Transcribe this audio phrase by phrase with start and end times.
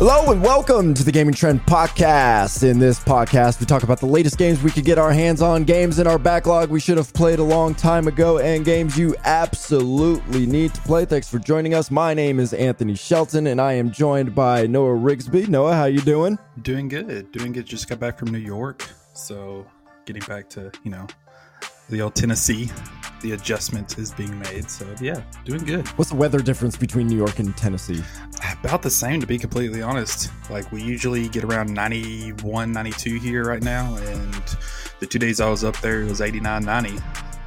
[0.00, 2.62] Hello and welcome to the Gaming Trend Podcast.
[2.62, 5.64] In this podcast, we talk about the latest games we could get our hands on,
[5.64, 9.14] games in our backlog we should have played a long time ago, and games you
[9.24, 11.04] absolutely need to play.
[11.04, 11.90] Thanks for joining us.
[11.90, 15.48] My name is Anthony Shelton, and I am joined by Noah Rigsby.
[15.48, 16.38] Noah, how you doing?
[16.62, 17.30] Doing good.
[17.32, 17.66] Doing good.
[17.66, 19.66] Just got back from New York, so
[20.06, 21.06] getting back to you know
[21.90, 22.70] the old Tennessee
[23.20, 24.70] the adjustment is being made.
[24.70, 25.86] So yeah, doing good.
[25.98, 28.02] What's the weather difference between New York and Tennessee?
[28.62, 30.30] About the same, to be completely honest.
[30.50, 34.56] Like we usually get around 91, 92 here right now, and
[34.98, 36.98] the two days I was up there, it was 89, 90.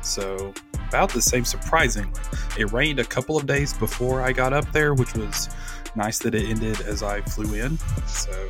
[0.02, 0.54] So
[0.90, 2.20] about the same, surprisingly.
[2.58, 5.50] It rained a couple of days before I got up there, which was
[5.96, 7.78] nice that it ended as I flew in.
[8.06, 8.50] So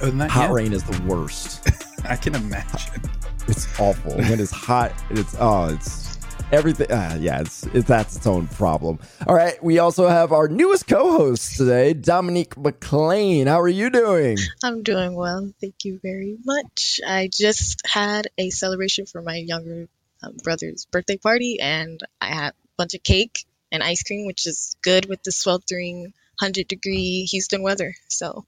[0.00, 0.52] that, hot yeah.
[0.52, 1.68] rain is the worst.
[2.04, 3.02] I can imagine.
[3.48, 4.92] It's awful when it's hot.
[5.10, 6.18] It's oh, it's
[6.52, 6.90] everything.
[6.92, 8.98] Uh, yeah, it's it, that's its own problem.
[9.26, 13.46] All right, we also have our newest co-host today, Dominique McClain.
[13.46, 14.36] How are you doing?
[14.62, 17.00] I'm doing well, thank you very much.
[17.06, 19.88] I just had a celebration for my younger
[20.22, 24.46] um, brother's birthday party, and I had a bunch of cake and ice cream, which
[24.46, 27.94] is good with the sweltering hundred degree Houston weather.
[28.08, 28.44] So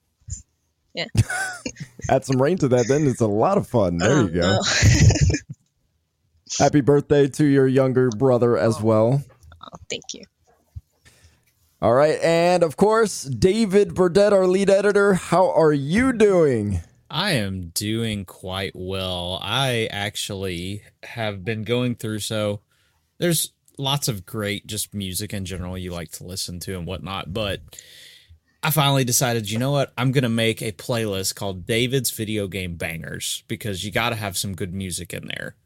[0.94, 1.06] yeah.
[2.08, 3.98] Add some rain to that, then it's a lot of fun.
[3.98, 4.41] There oh, you go.
[4.41, 4.60] No.
[6.58, 9.22] Happy birthday to your younger brother as well.
[9.62, 10.24] Oh, thank you.
[11.80, 12.18] All right.
[12.20, 15.14] And of course, David Burdette, our lead editor.
[15.14, 16.80] How are you doing?
[17.08, 19.38] I am doing quite well.
[19.42, 22.61] I actually have been going through so
[23.18, 27.33] there's lots of great just music in general you like to listen to and whatnot,
[27.33, 27.61] but
[28.62, 29.92] I finally decided, you know what?
[29.97, 34.17] I'm going to make a playlist called David's Video Game Bangers because you got to
[34.17, 35.56] have some good music in there.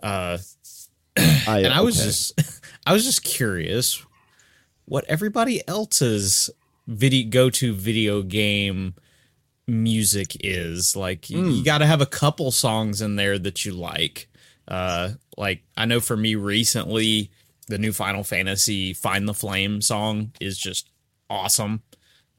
[0.00, 0.38] Uh,
[1.16, 2.06] I, and I was okay.
[2.06, 4.04] just, I was just curious
[4.84, 6.50] what everybody else's
[6.86, 8.94] video go to video game
[9.66, 10.94] music is.
[10.94, 11.30] Like, mm.
[11.30, 11.62] you, you hmm.
[11.64, 14.28] got to have a couple songs in there that you like.
[14.68, 17.30] Uh, like, I know for me recently,
[17.66, 20.90] the new Final Fantasy Find the Flame song is just
[21.28, 21.82] awesome.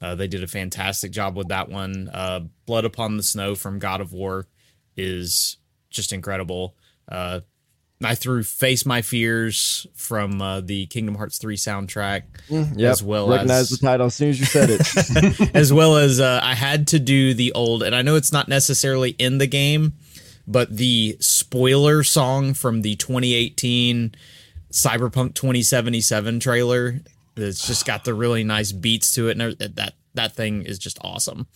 [0.05, 2.11] Uh, they did a fantastic job with that one.
[2.13, 4.45] Uh, Blood Upon the Snow from God of War
[4.95, 5.57] is
[5.89, 6.75] just incredible.
[7.09, 7.39] Uh,
[8.03, 12.23] I threw Face My Fears from uh, the Kingdom Hearts 3 soundtrack.
[12.49, 12.91] Mm, yep.
[12.91, 15.49] As well Recognize as, the title as soon as you said it.
[15.55, 18.47] as well as uh, I had to do the old, and I know it's not
[18.47, 19.93] necessarily in the game,
[20.45, 24.13] but the spoiler song from the 2018
[24.71, 26.99] Cyberpunk 2077 trailer
[27.35, 30.97] it's just got the really nice beats to it, and that that thing is just
[31.01, 31.47] awesome.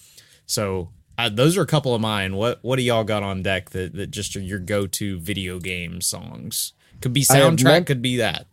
[0.45, 2.35] So uh, those are a couple of mine.
[2.35, 5.59] What what do y'all got on deck that that just are your go to video
[5.59, 6.73] game songs?
[7.01, 8.47] Could be soundtrack, meant, could be that.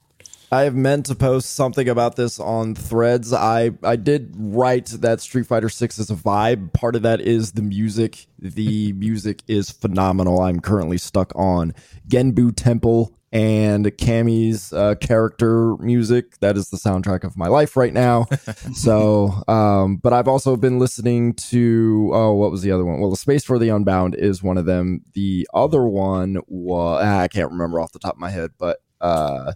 [0.51, 3.33] I have meant to post something about this on Threads.
[3.33, 6.73] I I did write that Street Fighter Six is a vibe.
[6.73, 8.27] Part of that is the music.
[8.39, 10.41] The music is phenomenal.
[10.41, 11.75] I'm currently stuck on
[12.09, 16.39] Genbu Temple and Cammy's uh, character music.
[16.39, 18.25] That is the soundtrack of my life right now.
[18.75, 22.99] so, um, but I've also been listening to oh, what was the other one?
[22.99, 25.03] Well, the Space for the Unbound is one of them.
[25.13, 28.79] The other one was ah, I can't remember off the top of my head, but
[29.03, 29.53] uh,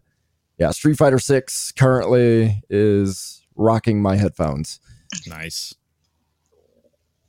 [0.59, 4.79] yeah, Street Fighter Six currently is rocking my headphones.
[5.27, 5.75] Nice.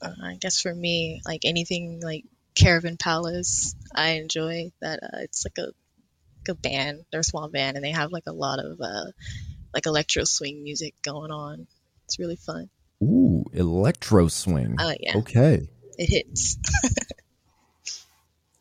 [0.02, 2.26] Uh, I guess for me, like anything like
[2.56, 5.00] Caravan Palace, I enjoy that.
[5.02, 5.72] Uh, it's like a
[6.50, 7.06] a band.
[7.12, 9.12] They're a small band, and they have like a lot of uh,
[9.74, 11.68] like electro swing music going on.
[12.06, 12.70] It's really fun.
[13.04, 14.76] Ooh, electro swing.
[14.80, 15.18] Oh yeah.
[15.18, 15.68] Okay.
[15.98, 16.58] It hits.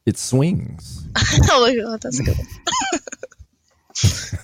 [0.06, 1.06] it swings.
[1.50, 2.36] oh my god, that's good.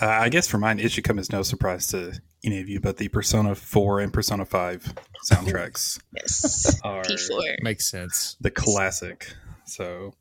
[0.00, 2.80] uh, I guess for mine, it should come as no surprise to any of you,
[2.80, 4.94] but the Persona 4 and Persona 5
[5.30, 6.00] soundtracks.
[6.14, 6.80] yes.
[6.82, 7.62] Are P4.
[7.62, 8.36] Makes sense.
[8.40, 9.34] The classic.
[9.64, 10.14] So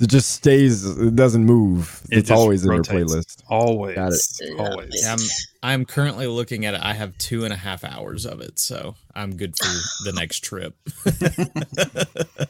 [0.00, 0.84] it just stays.
[0.86, 2.02] It doesn't move.
[2.10, 3.42] It it's always in your playlist.
[3.48, 4.58] Always, got it.
[4.58, 5.02] Always.
[5.02, 5.18] Yeah, I'm
[5.62, 6.80] I'm currently looking at it.
[6.82, 9.68] I have two and a half hours of it, so I'm good for
[10.04, 10.74] the next trip.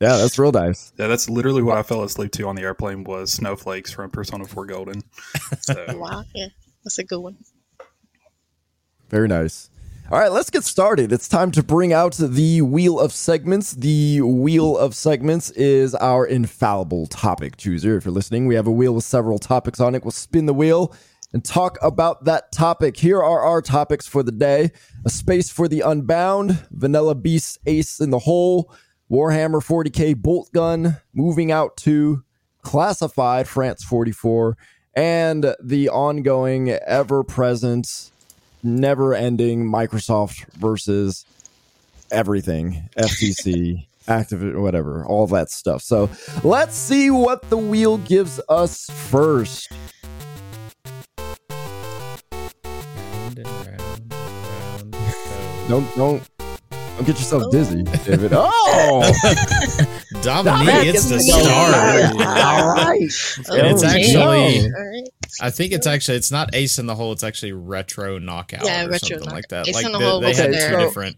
[0.00, 0.92] yeah, that's real nice.
[0.96, 4.44] Yeah, that's literally what I fell asleep to on the airplane was snowflakes from Persona
[4.44, 5.02] Four Golden.
[5.60, 5.86] So.
[5.98, 6.48] wow, yeah,
[6.84, 7.36] that's a good one.
[9.08, 9.68] Very nice.
[10.12, 11.10] All right, let's get started.
[11.10, 13.72] It's time to bring out the Wheel of Segments.
[13.72, 17.96] The Wheel of Segments is our infallible topic chooser.
[17.96, 20.04] If you're listening, we have a wheel with several topics on it.
[20.04, 20.94] We'll spin the wheel
[21.32, 22.98] and talk about that topic.
[22.98, 24.72] Here are our topics for the day
[25.06, 28.70] A Space for the Unbound, Vanilla Beast Ace in the Hole,
[29.10, 32.22] Warhammer 40k Boltgun, Moving Out 2
[32.60, 34.58] Classified France 44,
[34.94, 38.10] and the ongoing, ever present
[38.62, 41.24] never ending Microsoft versus
[42.10, 45.80] everything, FTC, Active, whatever, all that stuff.
[45.80, 46.10] So
[46.42, 49.70] let's see what the wheel gives us first.
[52.68, 56.22] Round and round, round it Don't don't
[56.96, 58.32] don't get yourself dizzy, David.
[58.34, 59.00] Oh.
[60.22, 62.12] Dominique it's the Dominique.
[62.12, 62.26] start.
[62.28, 63.58] All right.
[63.58, 64.70] And it's actually-
[65.40, 67.12] I think it's actually it's not Ace in the Hole.
[67.12, 69.68] It's actually Retro Knockout Yeah, or Retro something Knock- like that.
[69.68, 70.68] Ace like in the they, Hole they was had there.
[70.70, 71.16] two So- different.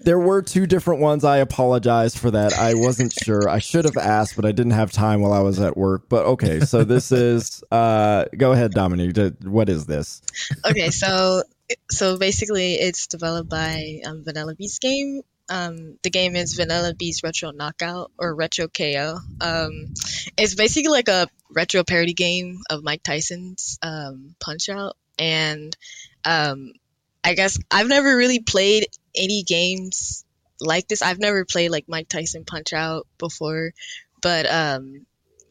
[0.00, 1.24] There were two different ones.
[1.24, 2.52] I apologize for that.
[2.52, 3.48] I wasn't sure.
[3.48, 6.02] I should have asked, but I didn't have time while I was at work.
[6.10, 7.64] But okay, so this is.
[7.72, 9.16] uh Go ahead, Dominique.
[9.42, 10.20] What is this?
[10.66, 11.42] okay, so
[11.90, 15.22] so basically, it's developed by um, Vanilla Beast game.
[15.48, 19.18] Um, the game is Vanilla Beast Retro Knockout or Retro KO.
[19.40, 19.92] Um,
[20.38, 25.76] it's basically like a retro parody game of Mike Tyson's um, Punch Out, and
[26.24, 26.72] um,
[27.22, 30.24] I guess I've never really played any games
[30.60, 31.02] like this.
[31.02, 33.72] I've never played like Mike Tyson Punch Out before,
[34.22, 35.06] but um,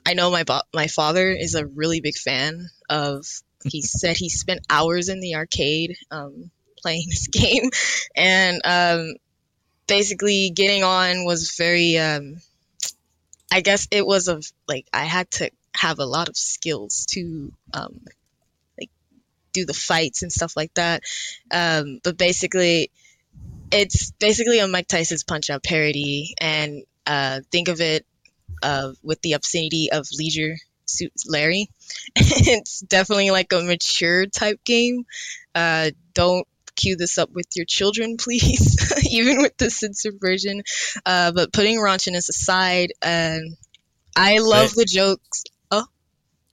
[0.05, 3.25] I know my bo- my father is a really big fan of
[3.65, 6.51] he said he spent hours in the arcade um,
[6.81, 7.69] playing this game,
[8.15, 9.15] and um,
[9.87, 11.97] basically getting on was very.
[11.97, 12.37] Um,
[13.51, 17.51] I guess it was of like I had to have a lot of skills to
[17.71, 18.01] um,
[18.79, 18.89] like
[19.53, 21.03] do the fights and stuff like that.
[21.51, 22.89] Um, but basically,
[23.71, 28.05] it's basically a Mike Tyson's Punch Out parody, and uh, think of it
[28.63, 30.55] uh, with the obscenity of Leisure
[30.93, 31.69] Suit Larry.
[32.15, 35.03] it's definitely like a mature type game.
[35.55, 40.61] Uh, don't cue this up with your children, please, even with the censored version.
[41.05, 43.41] Uh, but putting raunchiness aside, um,
[44.15, 44.81] I love Hey.
[44.81, 45.43] the jokes.
[45.71, 45.85] Oh,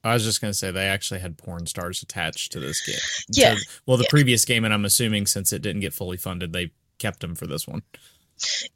[0.04, 2.96] I was just gonna say they actually had porn stars attached to this game.
[3.30, 3.54] Yeah.
[3.56, 4.10] So- well, the Yeah.
[4.10, 7.46] previous game, and I'm assuming since it didn't get fully funded, they kept them for
[7.46, 7.82] this one.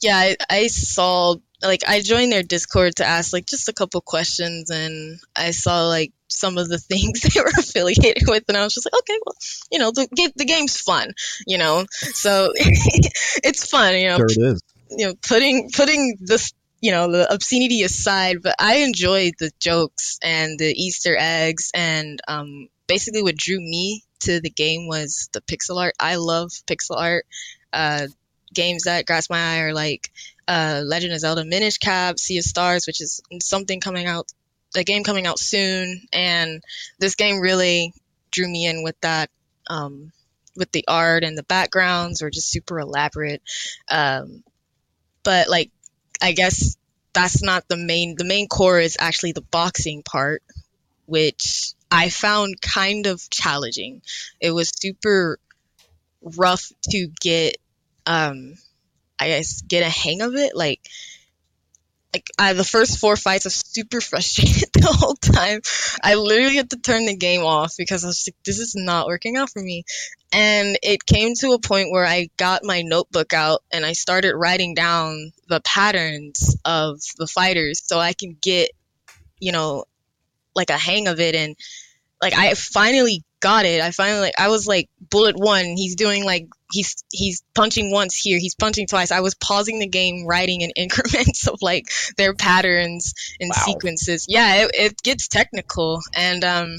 [0.02, 4.00] Yeah, I, I saw like I joined their Discord to ask like just a couple
[4.00, 8.64] questions, and I saw like some of the things they were affiliated with, and I
[8.64, 9.34] was just like, okay, well,
[9.72, 11.12] you know, the the game's fun,
[11.46, 14.62] you know, so it's fun, you know, Sure, it is.
[14.90, 20.18] you know, putting putting this, you know, the obscenity aside, but I enjoyed the jokes
[20.22, 25.40] and the Easter eggs, and um, basically what drew me to the game was the
[25.40, 25.94] pixel art.
[25.98, 27.26] I love pixel art.
[27.72, 28.06] Uh,
[28.54, 30.10] games that grasp my eye are like
[30.48, 34.30] uh, Legend of Zelda Minish Cap, Sea of Stars, which is something coming out,
[34.76, 36.62] a game coming out soon, and
[36.98, 37.92] this game really
[38.30, 39.30] drew me in with that.
[39.68, 40.12] Um,
[40.56, 43.42] with the art and the backgrounds were just super elaborate.
[43.90, 44.42] Um,
[45.22, 45.70] but like
[46.22, 46.76] I guess
[47.12, 50.42] that's not the main the main core is actually the boxing part,
[51.06, 54.02] which I found kind of challenging.
[54.40, 55.38] It was super
[56.22, 57.56] rough to get
[58.06, 58.54] um
[59.18, 60.56] I guess get a hang of it.
[60.56, 60.80] Like
[62.14, 65.60] like I, the first four fights I super frustrated the whole time.
[66.02, 69.06] I literally had to turn the game off because I was like, this is not
[69.06, 69.84] working out for me.
[70.32, 74.36] And it came to a point where I got my notebook out and I started
[74.36, 78.70] writing down the patterns of the fighters so I can get,
[79.40, 79.84] you know,
[80.54, 81.34] like a hang of it.
[81.34, 81.56] And
[82.22, 83.82] like I finally got it.
[83.82, 88.38] I finally, I was like, bullet one, he's doing like, he's, he's punching once here,
[88.38, 89.12] he's punching twice.
[89.12, 91.84] I was pausing the game, writing in increments of like
[92.16, 93.62] their patterns and Wow.
[93.66, 94.24] sequences.
[94.30, 96.00] Yeah, it, it gets technical.
[96.14, 96.76] And, um,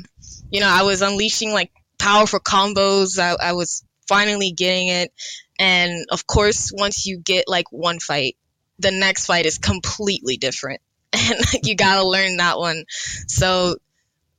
[0.49, 3.19] you know, I was unleashing like powerful combos.
[3.19, 5.11] I, I was finally getting it.
[5.59, 8.37] And of course, once you get like one fight,
[8.79, 10.81] the next fight is completely different.
[11.13, 12.83] And like, you gotta learn that one.
[13.27, 13.77] So,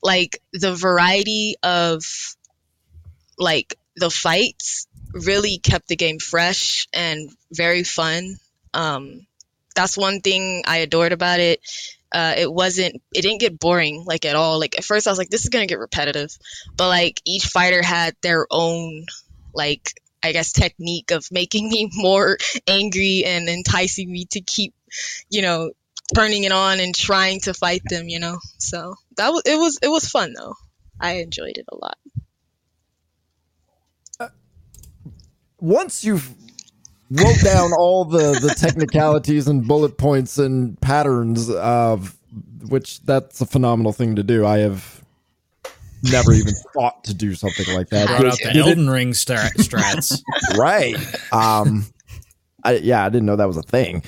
[0.06, 2.02] like, the variety of
[3.38, 8.36] like the fights really kept the game fresh and very fun.
[8.74, 9.26] Um,
[9.74, 11.60] that's one thing I adored about it.
[12.12, 14.58] Uh, it wasn't, it didn't get boring like at all.
[14.58, 16.36] Like at first I was like, this is gonna get repetitive,
[16.76, 19.06] but like each fighter had their own
[19.52, 24.74] like I guess technique of making me more angry and enticing me to keep,
[25.30, 25.72] you know,
[26.14, 28.08] turning it on and trying to fight them.
[28.08, 30.54] You know, so that was it was it was fun though.
[31.00, 31.96] I enjoyed it a lot.
[35.60, 36.34] once you've
[37.10, 42.14] wrote down all the the technicalities and bullet points and patterns of
[42.68, 45.02] which that's a phenomenal thing to do i have
[46.02, 49.14] never even thought to do something like that Brought out the Did it- Elden Ring
[49.14, 50.20] stra- strats.
[50.58, 50.96] right
[51.32, 51.86] um
[52.62, 54.02] I, yeah i didn't know that was a thing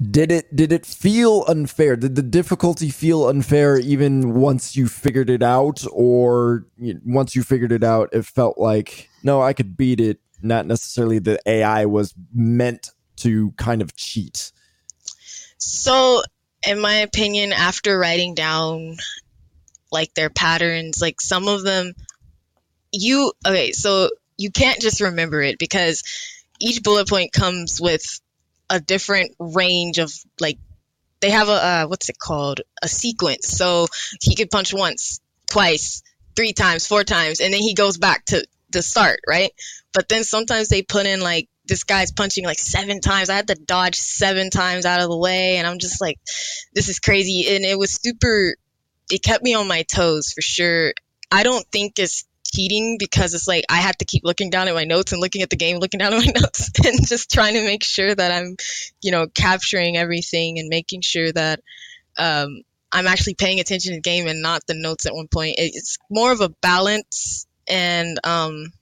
[0.00, 1.96] Did it did it feel unfair?
[1.96, 6.66] Did the difficulty feel unfair even once you figured it out, or
[7.04, 10.20] once you figured it out, it felt like no, I could beat it.
[10.40, 14.52] Not necessarily the AI was meant to kind of cheat.
[15.58, 16.22] So,
[16.64, 18.98] in my opinion, after writing down
[19.90, 21.94] like their patterns, like some of them,
[22.92, 26.04] you okay, so you can't just remember it because
[26.60, 28.20] each bullet point comes with
[28.70, 30.58] a different range of like
[31.20, 32.60] they have a uh, what's it called?
[32.82, 33.48] A sequence.
[33.48, 33.86] So
[34.20, 35.20] he could punch once
[35.50, 36.02] twice
[36.36, 39.52] three times four times and then he goes back to the start right?
[39.92, 43.30] But then sometimes they put in like this guy's punching like seven times.
[43.30, 46.18] I had to dodge seven times out of the way and i'm just like
[46.74, 47.46] this is crazy.
[47.54, 48.54] And it was super
[49.10, 50.92] it kept me on my toes for sure.
[51.30, 54.74] I don't think it's cheating because it's like I have to keep looking down at
[54.74, 57.54] my notes and looking at the game, looking down at my notes, and just trying
[57.54, 58.56] to make sure that I'm,
[59.02, 61.60] you know, capturing everything and making sure that
[62.18, 65.56] um, I'm actually paying attention to the game and not the notes at one point.
[65.58, 68.72] It's more of a balance, and um,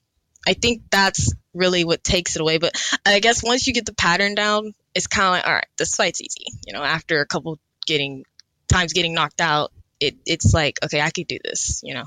[0.47, 2.59] I think that's really what takes it away.
[2.59, 5.67] But I guess once you get the pattern down, it's kind of like, all right,
[5.79, 6.47] this fight's easy.
[6.67, 8.25] You know, after a couple getting
[8.69, 11.81] times getting knocked out, it, it's like, okay, I could do this.
[11.83, 12.05] You know.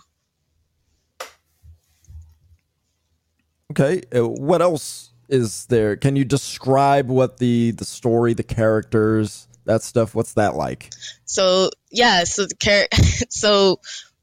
[3.72, 5.96] Okay, uh, what else is there?
[5.96, 10.16] Can you describe what the the story, the characters, that stuff?
[10.16, 10.92] What's that like?
[11.26, 12.88] So yeah, so the char-
[13.30, 13.80] so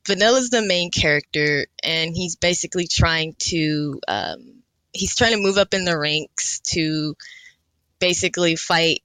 [0.06, 4.62] Vanilla's the main character, and he's basically trying to um,
[4.92, 7.16] he's trying to move up in the ranks to
[7.98, 9.02] basically fight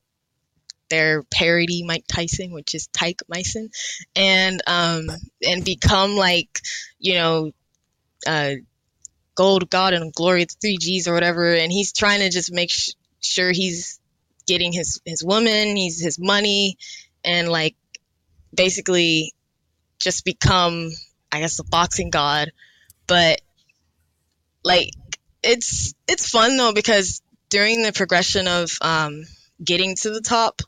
[0.89, 3.69] their parody Mike Tyson, which is Tyke Myson,
[4.15, 5.07] and um,
[5.48, 6.60] and become like
[7.00, 7.51] you know
[8.27, 8.55] uh,
[9.41, 12.69] gold god and glory the three G's or whatever, and he's trying to just make
[12.69, 14.00] sh- sure he's
[14.45, 16.77] getting his his woman, he's his money,
[17.25, 17.75] and like
[18.53, 19.33] basically
[20.00, 20.91] just become,
[21.31, 22.51] I guess, a boxing god.
[23.07, 23.41] But
[24.63, 24.91] like
[25.41, 29.24] it's it's fun though because during the progression of um,
[29.63, 30.62] getting to the top,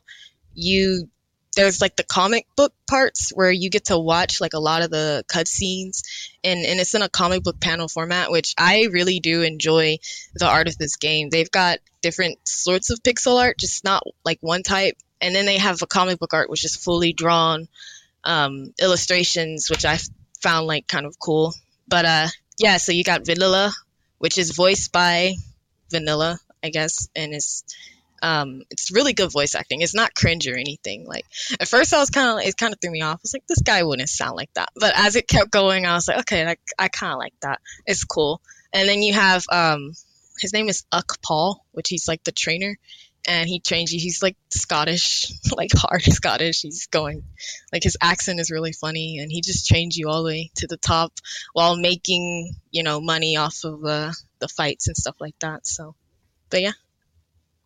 [0.52, 1.08] you
[1.54, 4.90] there's like the comic book parts where you get to watch like a lot of
[4.90, 6.02] the cutscenes
[6.42, 9.98] and, and it's in a comic book panel format, which I really do enjoy
[10.34, 11.30] the art of this game.
[11.30, 14.96] They've got different sorts of pixel art, just not like one type.
[15.20, 17.68] And then they have a comic book art, which is fully drawn
[18.24, 19.98] um, illustrations, which I
[20.42, 21.54] found like kind of cool.
[21.88, 22.26] But uh,
[22.58, 23.72] yeah, so you got Vanilla,
[24.18, 25.34] which is voiced by
[25.90, 27.64] Vanilla, I guess, and it's
[28.24, 29.82] um, it's really good voice acting.
[29.82, 31.04] It's not cringe or anything.
[31.06, 31.26] Like
[31.60, 33.18] at first, I was kind of it kind of threw me off.
[33.18, 34.70] I was like, this guy wouldn't sound like that.
[34.74, 37.60] But as it kept going, I was like, okay, like, I kind of like that.
[37.86, 38.40] It's cool.
[38.72, 39.92] And then you have um,
[40.38, 42.78] his name is Uck Paul, which he's like the trainer,
[43.28, 44.00] and he trains you.
[44.00, 46.62] He's like Scottish, like hard Scottish.
[46.62, 47.24] He's going
[47.74, 50.66] like his accent is really funny, and he just trains you all the way to
[50.66, 51.12] the top
[51.52, 55.66] while making you know money off of uh, the fights and stuff like that.
[55.66, 55.94] So,
[56.48, 56.72] but yeah,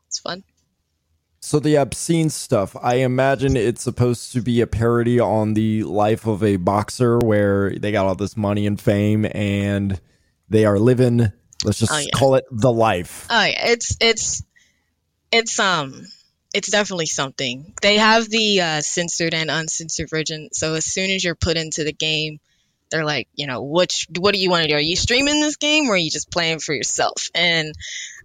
[0.08, 0.42] it's fun.
[1.40, 6.26] So the obscene stuff, I imagine it's supposed to be a parody on the life
[6.26, 10.00] of a boxer where they got all this money and fame and
[10.48, 11.32] they are living
[11.64, 12.06] let's just oh, yeah.
[12.14, 13.26] call it the life.
[13.30, 14.42] Oh yeah, it's it's
[15.32, 16.06] it's um
[16.54, 17.74] it's definitely something.
[17.82, 21.84] They have the uh, censored and uncensored version, so as soon as you're put into
[21.84, 22.40] the game,
[22.90, 24.74] they're like, you know, which what do you want to do?
[24.74, 27.28] Are you streaming this game or are you just playing for yourself?
[27.34, 27.74] And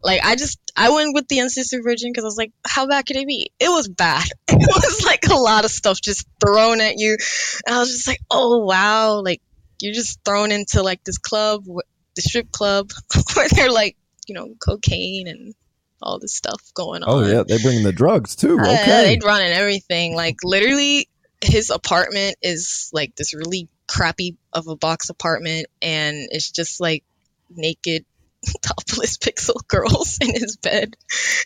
[0.04, 3.06] like I just I went with the uncensored version because I was like, how bad
[3.06, 3.52] could it be?
[3.60, 4.26] It was bad.
[4.48, 7.18] It was like a lot of stuff just thrown at you,
[7.66, 9.42] and I was just like, oh wow, like
[9.82, 12.92] you're just thrown into like this club, the strip club,
[13.34, 15.56] where they're like, you know, cocaine and
[16.02, 17.24] all this stuff going oh, on.
[17.24, 18.60] Oh yeah, they bring the drugs too.
[18.60, 20.16] Uh, okay, they'd run and everything.
[20.16, 21.10] Like literally,
[21.42, 27.04] his apartment is like this really crappy of a box apartment, and it's just like
[27.50, 28.06] naked
[28.62, 30.96] topless pixel girls in his bed.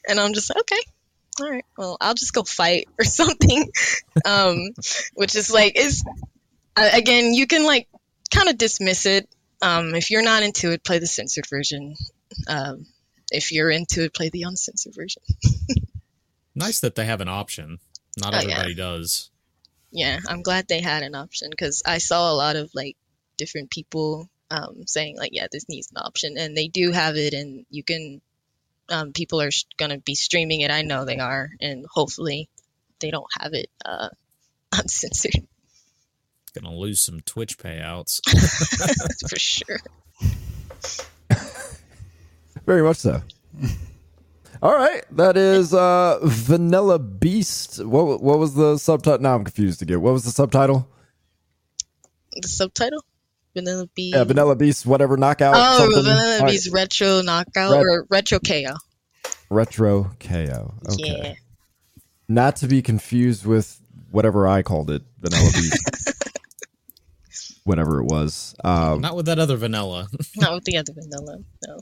[0.07, 0.81] And I'm just like, okay,
[1.39, 3.69] all right, well, I'll just go fight or something.
[4.25, 4.69] um,
[5.13, 6.03] which is like, is
[6.75, 7.87] again, you can like
[8.33, 9.29] kind of dismiss it.
[9.61, 11.95] Um, if you're not into it, play the censored version.
[12.47, 12.85] Um,
[13.31, 15.23] if you're into it, play the uncensored version.
[16.55, 17.79] nice that they have an option.
[18.17, 18.75] Not oh, everybody yeah.
[18.75, 19.31] does.
[19.91, 22.97] Yeah, I'm glad they had an option because I saw a lot of like
[23.37, 27.33] different people um, saying like, yeah, this needs an option, and they do have it,
[27.33, 28.21] and you can.
[28.89, 30.71] Um, people are sh- going to be streaming it.
[30.71, 32.47] I know they are, and hopefully,
[33.01, 34.09] they don't have it uh,
[34.71, 35.45] uncensored.
[36.53, 38.21] Gonna lose some Twitch payouts
[39.29, 39.79] for sure.
[42.65, 43.21] Very much so.
[44.61, 47.83] All right, that is uh, Vanilla Beast.
[47.85, 49.21] What what was the subtitle?
[49.21, 50.01] Now I'm confused again.
[50.01, 50.89] What was the subtitle?
[52.41, 53.03] The subtitle?
[53.57, 54.15] Vanilla Beast.
[54.15, 55.55] Yeah, Vanilla Beast, whatever knockout.
[55.57, 56.03] Oh, something.
[56.03, 58.75] Vanilla All right, Beast Retro Knockout Ret- or Retro KO.
[59.49, 60.73] Retro KO.
[60.91, 61.21] Okay.
[61.23, 61.33] Yeah.
[62.27, 63.79] Not to be confused with
[64.11, 66.13] whatever I called it, Vanilla Beast.
[67.63, 68.55] whatever it was.
[68.63, 70.07] Um, Not with that other vanilla.
[70.37, 71.39] Not with the other vanilla.
[71.67, 71.79] No.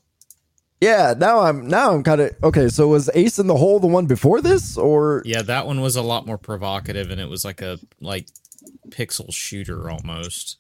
[0.79, 2.70] yeah, now I'm now I'm kind of okay.
[2.70, 5.96] So was Ace in the Hole the one before this, or yeah, that one was
[5.96, 8.27] a lot more provocative, and it was like a like
[8.89, 10.58] pixel shooter almost.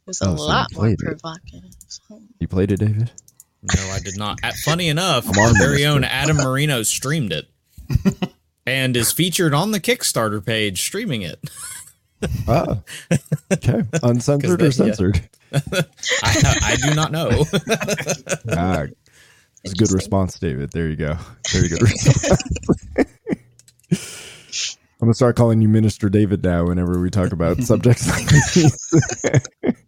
[0.00, 1.04] It was a Oh, so you lot more played it.
[1.04, 1.64] provocative.
[2.40, 3.10] you played it, David?
[3.62, 4.38] No, I did not.
[4.42, 7.48] At, funny enough, Come on, our very own Adam Marino streamed it,
[8.66, 11.38] and is featured on the Kickstarter page streaming it.
[12.48, 12.80] Ah,
[13.52, 14.70] okay, uncensored or they- yeah.
[14.70, 15.28] censored?
[15.52, 17.44] I, I do not know.
[18.50, 18.84] Ah,
[19.62, 19.94] it's a good Interesting.
[19.96, 20.70] response, David.
[20.72, 21.16] There you go.
[21.50, 22.42] Very good response.
[23.92, 29.84] I'm gonna start calling you Minister David now whenever we talk about subjects like these.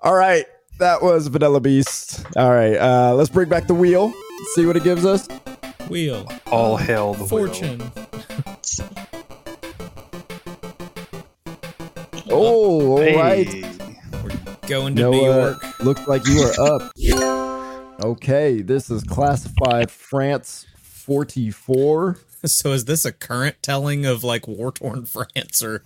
[0.00, 0.44] All right,
[0.78, 2.24] that was Vanilla Beast.
[2.36, 4.12] All right, uh, let's bring back the wheel.
[4.54, 5.28] See what it gives us.
[5.88, 7.28] Wheel All hail the wheel.
[7.28, 7.92] fortune.
[12.30, 13.46] Oh, all right.
[13.46, 13.70] Hey.
[14.66, 15.80] Going to New York.
[15.80, 16.92] looks like you are up.
[18.04, 22.18] Okay, this is classified France 44.
[22.46, 25.82] So is this a current telling of like war torn France or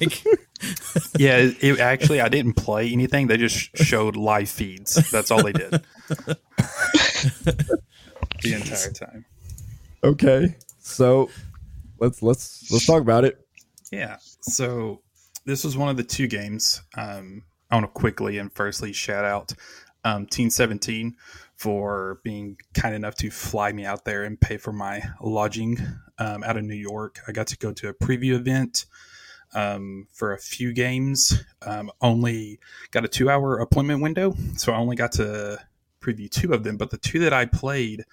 [0.00, 0.24] like
[1.18, 3.26] Yeah, it, it actually I didn't play anything.
[3.26, 4.94] They just showed live feeds.
[5.10, 5.70] That's all they did.
[8.42, 9.24] the entire time.
[10.02, 11.28] Okay, so
[11.98, 13.46] let's let's let's talk about it.
[13.92, 14.16] Yeah.
[14.40, 15.02] So
[15.44, 16.82] this was one of the two games.
[16.96, 19.52] Um, I want to quickly and firstly shout out
[20.04, 21.16] um, Team 17
[21.56, 25.78] for being kind enough to fly me out there and pay for my lodging
[26.18, 27.18] um, out of New York.
[27.28, 28.86] I got to go to a preview event
[29.54, 31.42] um, for a few games.
[31.62, 32.58] Um, only
[32.90, 35.58] got a two hour appointment window, so I only got to
[36.00, 36.76] preview two of them.
[36.76, 38.04] But the two that I played,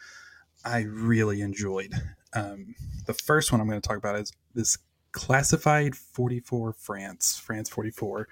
[0.66, 1.94] I really enjoyed.
[2.34, 4.78] Um, the first one I'm going to talk about is this
[5.12, 8.28] classified 44 France, France 44.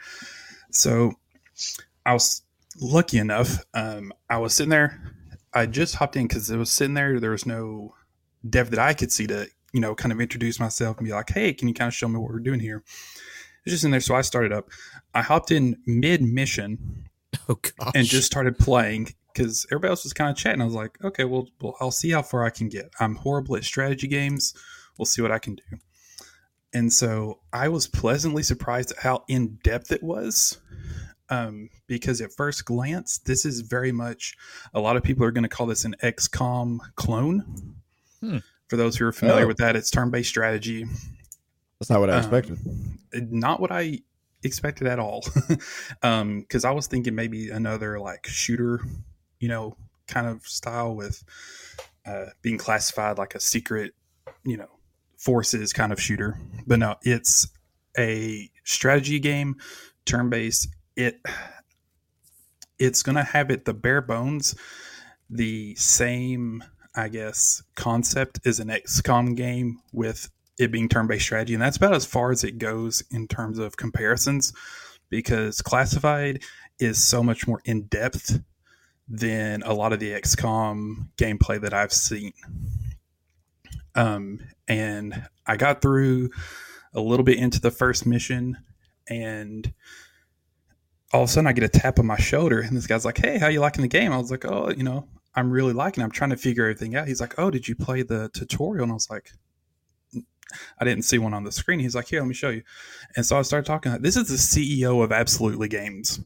[0.71, 1.13] So
[2.05, 2.43] I was
[2.79, 3.63] lucky enough.
[3.73, 5.13] Um, I was sitting there.
[5.53, 7.19] I just hopped in because it was sitting there.
[7.19, 7.95] There was no
[8.47, 11.29] dev that I could see to, you know, kind of introduce myself and be like,
[11.29, 12.81] hey, can you kind of show me what we're doing here?
[13.65, 13.99] It's just in there.
[13.99, 14.69] So I started up.
[15.13, 17.09] I hopped in mid mission
[17.49, 17.59] oh
[17.93, 20.61] and just started playing because everybody else was kind of chatting.
[20.61, 22.89] I was like, okay, well, well, I'll see how far I can get.
[23.01, 24.53] I'm horrible at strategy games.
[24.97, 25.77] We'll see what I can do.
[26.73, 30.57] And so I was pleasantly surprised at how in depth it was.
[31.27, 34.37] Um, because at first glance, this is very much
[34.73, 37.75] a lot of people are going to call this an XCOM clone.
[38.21, 38.37] Hmm.
[38.69, 39.47] For those who are familiar Oh.
[39.47, 40.85] with that, it's turn based strategy
[41.79, 43.31] That's not what I Um, expected.
[43.31, 43.99] not what I
[44.43, 45.23] expected at all.
[46.03, 48.79] um, because I was thinking maybe another like shooter,
[49.39, 49.75] you know,
[50.07, 51.23] kind of style with
[52.05, 53.93] uh, being classified like a secret,
[54.43, 54.69] you know,
[55.17, 56.39] forces kind of shooter.
[56.65, 57.47] But no, it's
[57.97, 59.57] a strategy game,
[60.05, 60.69] turn based.
[60.95, 61.19] It
[62.79, 64.55] it's gonna have it the bare bones,
[65.29, 66.63] the same,
[66.95, 71.93] I guess, concept is an XCOM game with it being turn-based strategy and that's about
[71.93, 74.53] as far as it goes in terms of comparisons
[75.09, 76.41] because classified
[76.79, 78.39] is so much more in-depth
[79.07, 82.33] than a lot of the xcom gameplay that i've seen.
[83.95, 86.29] Um, and i got through
[86.93, 88.57] a little bit into the first mission
[89.09, 89.73] and
[91.13, 93.17] all of a sudden i get a tap on my shoulder and this guy's like
[93.17, 94.11] hey how you liking the game?
[94.11, 97.07] I was like oh you know i'm really liking i'm trying to figure everything out
[97.07, 99.31] he's like oh did you play the tutorial and i was like
[100.79, 101.79] I didn't see one on the screen.
[101.79, 102.61] He's like, here, let me show you.
[103.15, 103.91] And so I started talking.
[104.01, 106.19] This is the CEO of Absolutely Games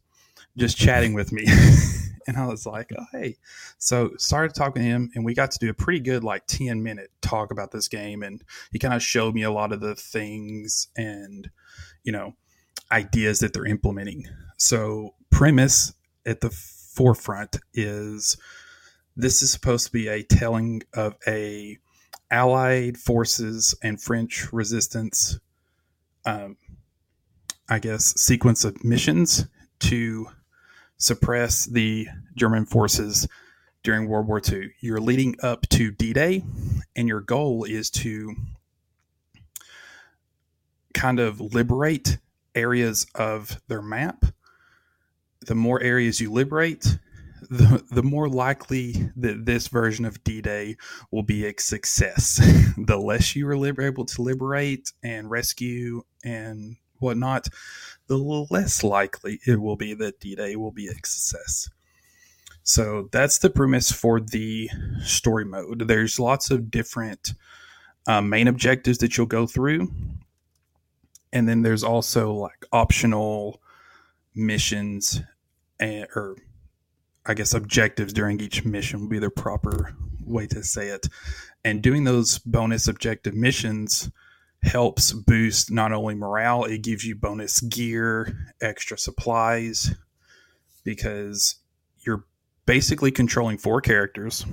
[0.58, 1.46] just chatting with me.
[2.28, 3.38] and I was like, oh, hey.
[3.78, 6.84] So started talking to him, and we got to do a pretty good, like, 10
[6.84, 8.24] minute talk about this game.
[8.24, 11.50] And he kind of showed me a lot of the things and,
[12.04, 12.36] you know,
[12.92, 14.28] ideas that they're implementing.
[14.58, 15.94] So, premise
[16.26, 18.38] at the forefront is
[19.20, 21.78] this is supposed to be a telling of a
[22.32, 25.40] Allied forces and French resistance,
[26.26, 26.56] um,
[27.68, 29.46] I guess, sequence of missions
[29.80, 30.28] to
[30.98, 33.28] suppress the German forces
[33.84, 34.72] during World War II.
[34.80, 36.44] You're leading up to D Day,
[36.96, 38.36] and your goal is to
[40.94, 42.20] kind of liberate
[42.56, 44.24] areas of their map.
[45.46, 47.00] The more areas you liberate,
[47.50, 50.78] the, the more likely that this version of D Day
[51.12, 52.40] will be a success.
[52.78, 57.48] the less you are able to liberate and rescue and whatnot,
[58.08, 61.70] the less likely it will be that D Day will be a success.
[62.64, 64.70] So that's the premise for the
[65.04, 65.88] story mode.
[65.88, 67.34] There's lots of different
[68.08, 69.92] uh, main objectives that you'll go through.
[71.34, 73.62] And then there's also like optional
[74.36, 75.22] missions
[75.80, 76.36] and, or
[77.30, 81.08] I guess objectives during each mission would be the proper way to say it.
[81.64, 84.10] And doing those bonus objective missions
[84.64, 89.94] helps boost not only morale, it gives you bonus gear, extra supplies,
[90.84, 91.58] because
[92.00, 92.26] you're
[92.66, 94.44] basically controlling four characters.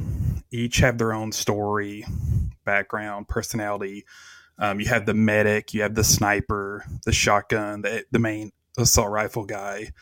[0.50, 2.04] Each have their own story,
[2.66, 4.04] background, personality.
[4.58, 9.10] Um, you have the medic, you have the sniper, the shotgun, the, the main assault
[9.10, 9.92] rifle guy.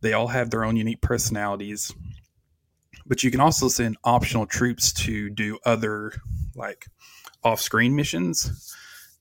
[0.00, 1.92] They all have their own unique personalities.
[3.08, 6.12] But you can also send optional troops to do other,
[6.54, 6.86] like,
[7.42, 8.74] off screen missions.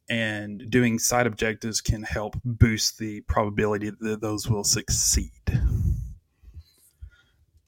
[0.09, 5.31] And doing side objectives can help boost the probability that those will succeed.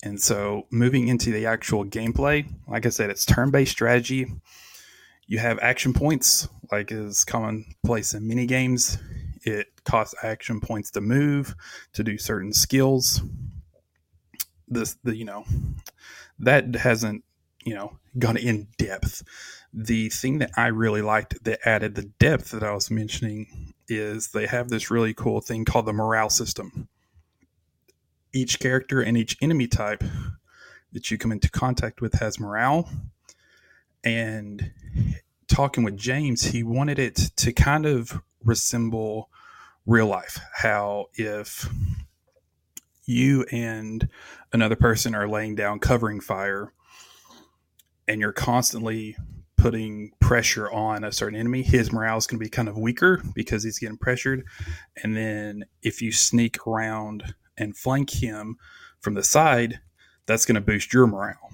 [0.02, 4.28] And so, moving into the actual gameplay, like I said, it's turn based strategy.
[5.28, 8.98] You have action points, like is commonplace in mini games.
[9.44, 11.56] It costs action points to move,
[11.94, 13.22] to do certain skills.
[14.70, 15.46] This, the you know,
[16.40, 17.24] that hasn't
[17.66, 19.24] you know gone in depth.
[19.74, 24.30] The thing that I really liked that added the depth that I was mentioning is
[24.30, 26.88] they have this really cool thing called the morale system.
[28.34, 30.04] Each character and each enemy type
[30.92, 32.90] that you come into contact with has morale.
[34.04, 34.72] And
[35.48, 39.30] talking with James, he wanted it to kind of resemble
[39.86, 40.40] real life.
[40.56, 41.70] How if
[43.10, 44.08] you and
[44.54, 46.74] another person are laying down covering fire
[48.08, 49.16] and you're constantly
[49.58, 53.22] putting pressure on a certain enemy, his morale is going to be kind of weaker
[53.36, 54.46] because he's getting pressured.
[55.04, 58.58] And then if you sneak around and flank him
[59.02, 59.80] from the side,
[60.26, 61.52] that's going to boost your morale.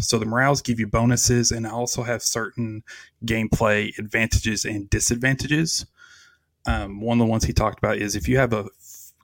[0.00, 2.82] So the morales give you bonuses and also have certain
[3.24, 5.86] gameplay advantages and disadvantages.
[6.64, 8.66] Um, one of the ones he talked about is if you have a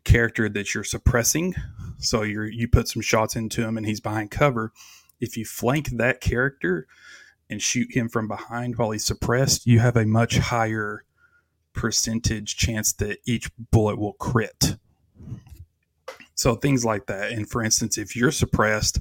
[0.09, 1.55] character that you're suppressing,
[1.99, 4.73] so you you put some shots into him and he's behind cover.
[5.21, 6.87] If you flank that character
[7.51, 11.05] and shoot him from behind while he's suppressed, you have a much higher
[11.73, 14.77] percentage chance that each bullet will crit.
[16.35, 17.33] So things like that.
[17.33, 19.01] And for instance, if you're suppressed,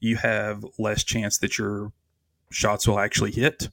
[0.00, 1.92] you have less chance that your
[2.50, 3.70] shots will actually hit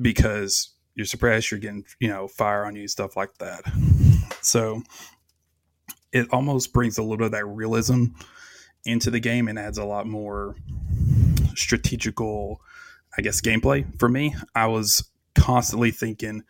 [0.00, 3.62] because you're suppressed, you're getting, you know, fire on you, stuff like that.
[4.42, 4.82] So
[6.12, 8.06] it almost brings a little bit of that realism
[8.84, 10.56] into the game and adds a lot more
[11.54, 12.60] strategical,
[13.16, 14.34] I guess, gameplay for me.
[14.54, 16.42] I was constantly thinking,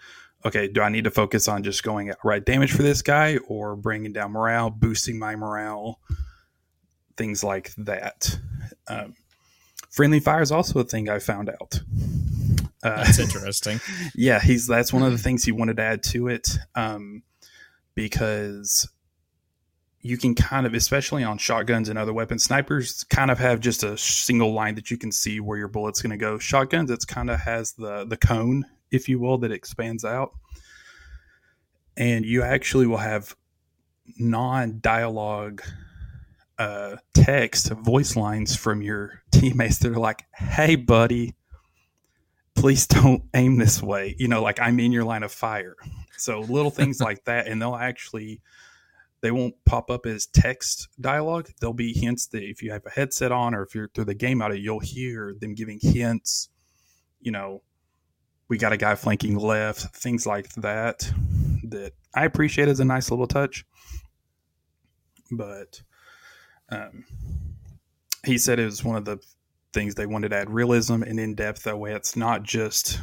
[0.44, 3.76] okay, do I need to focus on just going right damage for this guy or
[3.76, 6.00] bringing down morale, boosting my morale,
[7.16, 8.38] things like that.
[8.88, 9.14] Um,
[9.90, 11.80] friendly fire is also a thing I found out.
[12.82, 13.80] Uh, that's interesting.
[14.14, 17.22] yeah, he's that's one of the things he wanted to add to it um,
[17.94, 18.88] because
[20.02, 23.84] you can kind of, especially on shotguns and other weapons, snipers kind of have just
[23.84, 26.38] a single line that you can see where your bullet's going to go.
[26.38, 30.32] Shotguns, it's kind of has the the cone, if you will, that expands out,
[31.96, 33.36] and you actually will have
[34.18, 35.62] non-dialogue
[36.58, 41.34] uh, text voice lines from your teammates that are like, "Hey, buddy."
[42.54, 44.14] Please don't aim this way.
[44.18, 45.74] You know, like I'm in your line of fire.
[46.18, 48.42] So little things like that, and they'll actually
[49.22, 51.48] they won't pop up as text dialogue.
[51.60, 54.14] There'll be hints that if you have a headset on or if you're through the
[54.14, 56.48] game out, of, you'll hear them giving hints.
[57.20, 57.62] You know,
[58.48, 61.10] we got a guy flanking left, things like that.
[61.62, 63.64] That I appreciate as a nice little touch.
[65.30, 65.80] But
[66.68, 67.04] um,
[68.26, 69.18] he said it was one of the
[69.72, 71.62] things they wanted to add realism and in depth.
[71.62, 73.00] That way, it's not just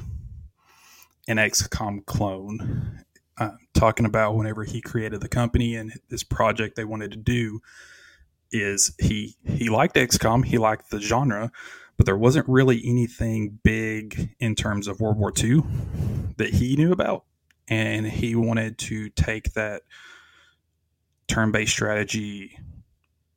[1.29, 3.05] an XCOM clone
[3.39, 7.61] uh, talking about whenever he created the company and this project they wanted to do
[8.51, 11.51] is he he liked XCOM, he liked the genre,
[11.97, 15.63] but there wasn't really anything big in terms of World War II
[16.37, 17.25] that he knew about,
[17.67, 19.83] and he wanted to take that
[21.27, 22.57] turn-based strategy,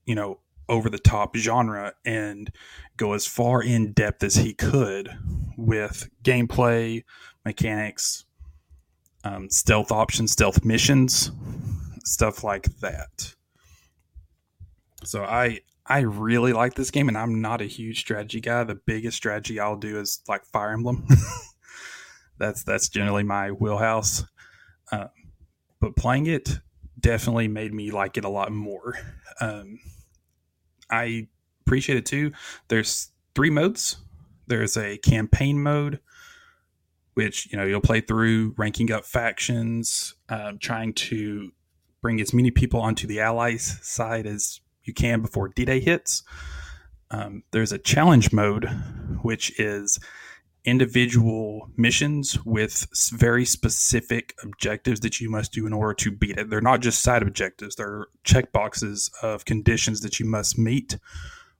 [0.07, 2.51] you know, over the top genre and
[2.97, 5.11] go as far in depth as he could
[5.57, 7.05] with gameplay,
[7.45, 8.25] mechanics,
[9.25, 11.31] um, stealth options, stealth missions,
[12.05, 13.35] stuff like that.
[15.05, 18.65] So I I really like this game, and I'm not a huge strategy guy.
[18.65, 21.07] The biggest strategy I'll do is like Fire Emblem.
[22.39, 24.25] that's that's generally my wheelhouse.
[24.91, 25.09] Uh,
[25.81, 26.59] but playing it
[27.01, 28.95] definitely made me like it a lot more.
[29.41, 29.81] Um,
[30.91, 31.27] I
[31.67, 32.33] appreciate it too.
[32.69, 33.97] There's three modes.
[34.47, 36.01] There's a campaign mode,
[37.15, 41.53] which you know you'll play through ranking up factions, um, trying to
[42.01, 46.25] bring as many people onto the allies side as you can before D-Day hits.
[47.11, 48.65] Um, there's a challenge mode,
[49.23, 50.01] which is
[50.65, 56.49] individual missions with very specific objectives that you must do in order to beat it.
[56.51, 60.99] They're not just side objectives; they're check boxes of conditions that you must meet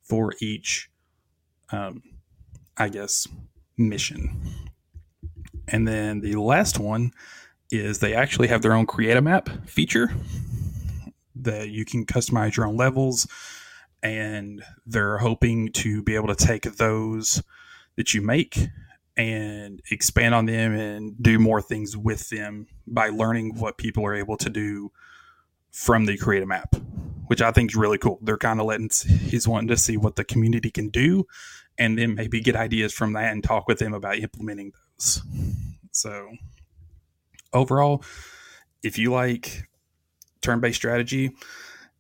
[0.03, 0.91] for each,
[1.71, 2.03] um,
[2.77, 3.29] I guess,
[3.77, 4.72] mission.
[5.73, 7.13] And then the last one
[7.71, 10.13] is they actually have their own create a map feature
[11.35, 13.27] that you can customize your own levels.
[14.03, 17.43] And they're hoping to be able to take those
[17.97, 18.69] that you make
[19.17, 24.15] and expand on them and do more things with them by learning what people are
[24.15, 24.91] able to do
[25.71, 26.75] from the create a map
[27.27, 28.19] which i think is really cool.
[28.21, 28.91] They're kind of letting
[29.27, 31.27] he's wanting to see what the community can do
[31.79, 34.73] and then maybe get ideas from that and talk with them about implementing
[35.91, 36.31] so
[37.53, 38.03] overall
[38.83, 39.69] if you like
[40.41, 41.31] turn-based strategy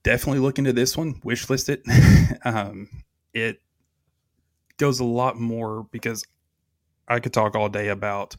[0.02, 1.82] definitely look into this one wishlist it.
[2.44, 2.88] Um,
[3.32, 3.60] it
[4.76, 6.24] goes a lot more because
[7.06, 8.34] i could talk all day about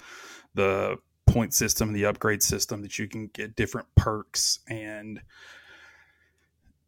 [0.55, 5.21] the point system the upgrade system that you can get different perks and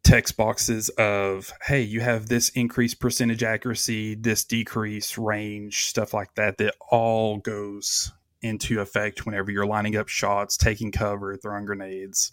[0.06, 6.32] text boxes of hey you have this increased percentage accuracy this decrease range stuff like
[6.36, 12.32] that that all goes into effect whenever you're lining up shots taking cover throwing grenades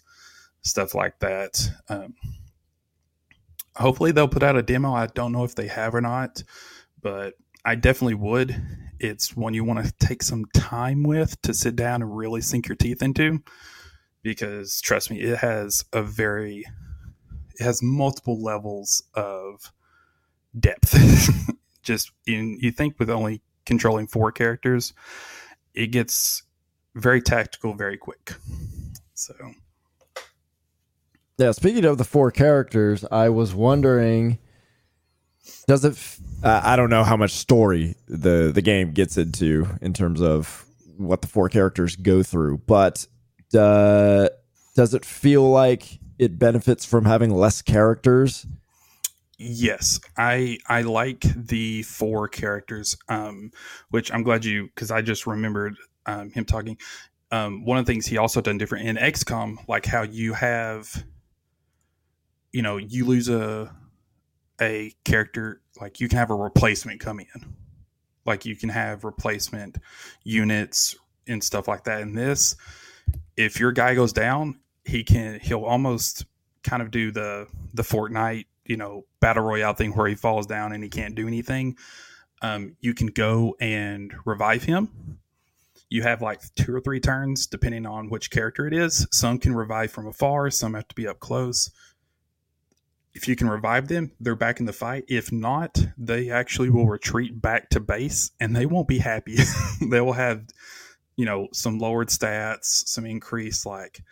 [0.64, 1.70] stuff like that.
[1.88, 2.14] Um,
[3.76, 4.92] hopefully, they'll put out a demo.
[4.92, 6.42] I don't know if they have or not,
[7.00, 7.34] but
[7.64, 8.60] I definitely would.
[8.98, 12.68] It's one you want to take some time with to sit down and really sink
[12.68, 13.42] your teeth into
[14.22, 16.64] because trust me, it has a very,
[17.60, 19.72] has multiple levels of
[20.58, 20.96] depth.
[21.82, 24.94] Just in, you think with only controlling four characters,
[25.74, 26.42] it gets
[26.94, 28.34] very tactical very quick.
[29.14, 29.34] So
[31.38, 34.38] yeah, speaking of the four characters, I was wondering
[35.66, 35.98] does it
[36.42, 40.64] uh, I don't know how much story the the game gets into in terms of
[40.96, 43.06] what the four characters go through, but
[43.58, 44.28] uh,
[44.76, 48.46] does it feel like it benefits from having less characters?
[49.38, 53.50] Yes, I I like the four characters, um,
[53.90, 56.78] which I'm glad you because I just remembered um, him talking.
[57.32, 61.04] Um, one of the things he also done different in XCOM, like how you have
[62.54, 63.74] you know you lose a
[64.60, 67.56] a character like you can have a replacement come in
[68.24, 69.76] like you can have replacement
[70.22, 70.94] units
[71.26, 72.54] and stuff like that in this
[73.36, 76.26] if your guy goes down he can he'll almost
[76.62, 80.72] kind of do the the fortnite you know battle royale thing where he falls down
[80.72, 81.76] and he can't do anything
[82.42, 85.18] um, you can go and revive him
[85.90, 89.54] you have like two or three turns depending on which character it is some can
[89.54, 91.70] revive from afar some have to be up close
[93.14, 95.04] if you can revive them, they're back in the fight.
[95.08, 99.36] If not, they actually will retreat back to base and they won't be happy.
[99.80, 100.44] they will have,
[101.16, 104.02] you know, some lowered stats, some increased like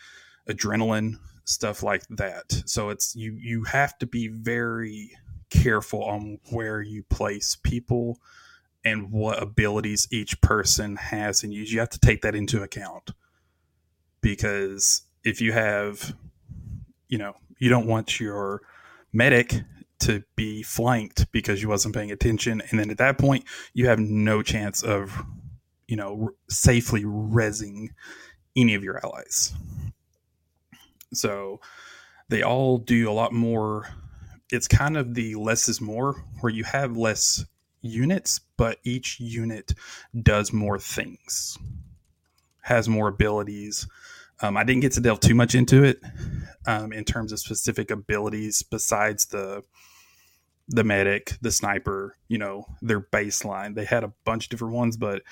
[0.48, 2.62] adrenaline, stuff like that.
[2.66, 5.16] So it's you you have to be very
[5.50, 8.18] careful on where you place people
[8.84, 11.72] and what abilities each person has and use.
[11.72, 13.10] You have to take that into account.
[14.20, 16.14] Because if you have
[17.08, 18.62] you know, you don't want your
[19.12, 19.62] medic
[20.00, 24.00] to be flanked because you wasn't paying attention and then at that point you have
[24.00, 25.24] no chance of
[25.86, 27.88] you know safely resing
[28.56, 29.54] any of your allies
[31.12, 31.60] so
[32.28, 33.88] they all do a lot more
[34.50, 37.44] it's kind of the less is more where you have less
[37.80, 39.72] units but each unit
[40.22, 41.58] does more things
[42.60, 43.86] has more abilities
[44.42, 46.00] um, I didn't get to delve too much into it
[46.66, 49.62] um, in terms of specific abilities besides the
[50.68, 53.74] the medic, the sniper, you know, their baseline.
[53.74, 55.22] They had a bunch of different ones, but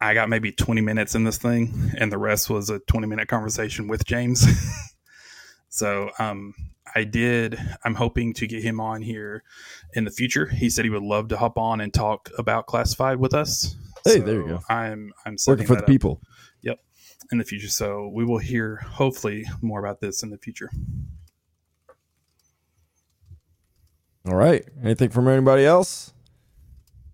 [0.00, 3.28] I got maybe 20 minutes in this thing, and the rest was a 20 minute
[3.28, 4.44] conversation with James.
[5.78, 6.54] so um,
[6.96, 7.56] I did.
[7.84, 9.44] I'm hoping to get him on here
[9.94, 10.46] in the future.
[10.46, 13.76] He said he would love to hop on and talk about classified with us.
[14.04, 14.60] Hey, so there you go.
[14.68, 15.86] I'm I'm working for the up.
[15.86, 16.20] people
[16.62, 16.80] Yep,
[17.30, 17.68] in the future.
[17.68, 20.70] So we will hear hopefully more about this in the future.
[24.26, 24.64] All right.
[24.82, 26.12] Anything from anybody else?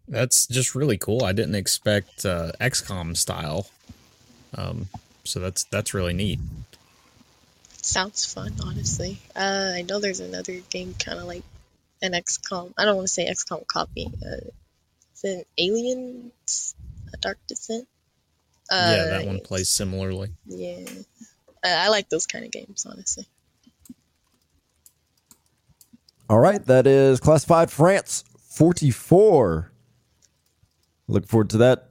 [0.08, 1.22] That's just really cool.
[1.22, 3.68] I didn't expect uh, XCOM style.
[4.56, 4.88] Um,
[5.24, 6.38] so that's that's really neat.
[7.84, 9.18] Sounds fun, honestly.
[9.36, 11.42] Uh, I know there's another game kind of like
[12.00, 12.72] an XCOM.
[12.78, 14.06] I don't want to say XCOM copy.
[14.06, 14.48] Uh,
[15.12, 16.74] it's an Aliens,
[17.12, 17.86] A Dark Descent.
[18.70, 20.30] Uh, yeah, that one plays similarly.
[20.46, 20.86] Yeah,
[21.62, 23.26] uh, I like those kind of games, honestly.
[26.30, 29.70] All right, that is classified France 44.
[31.06, 31.90] Look forward to that.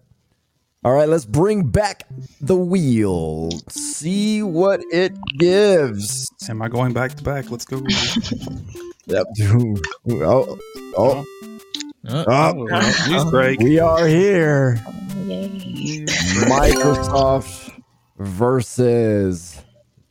[0.85, 2.03] All right, let's bring back
[2.41, 3.51] the wheel.
[3.69, 6.29] See what it gives.
[6.49, 7.49] Am I going back to back?
[7.51, 7.81] Let's go.
[9.05, 9.25] Yep.
[10.09, 10.57] Oh,
[10.97, 11.25] oh,
[12.07, 12.53] Uh, oh.
[13.09, 13.59] News break.
[13.59, 14.75] We are here.
[16.47, 17.71] Microsoft
[18.17, 19.61] versus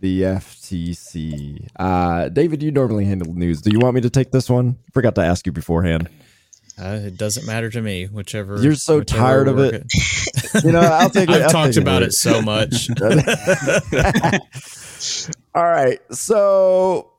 [0.01, 1.69] the FTC.
[1.77, 3.63] Uh, David, you normally handle news.
[3.63, 4.77] Do you want me to take this one?
[4.93, 6.09] Forgot to ask you beforehand.
[6.81, 8.07] Uh, it doesn't matter to me.
[8.07, 8.63] Whichever.
[8.63, 9.87] You're so whichever tired of work it.
[10.65, 11.35] You know, I'll take it.
[11.35, 12.91] I've I'll talked about it so much.
[15.55, 15.99] All right.
[16.15, 17.11] So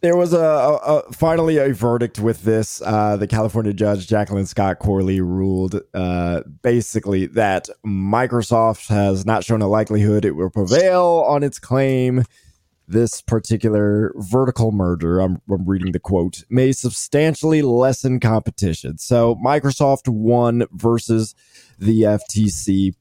[0.00, 2.82] there was a, a, a finally a verdict with this.
[2.84, 9.62] Uh, the California judge Jacqueline Scott Corley ruled uh, basically that Microsoft has not shown
[9.62, 12.22] a likelihood it will prevail on its claim.
[12.90, 18.96] This particular vertical merger, I'm, I'm reading the quote, may substantially lessen competition.
[18.96, 21.34] So Microsoft won versus
[21.78, 22.94] the FTC.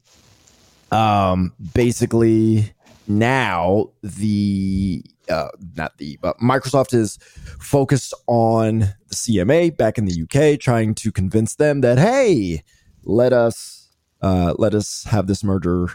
[0.92, 2.74] Um, basically,
[3.08, 7.18] now the uh, not the but Microsoft is
[7.60, 12.64] focused on the CMA back in the UK, trying to convince them that hey,
[13.04, 13.90] let us
[14.22, 15.90] uh, let us have this merger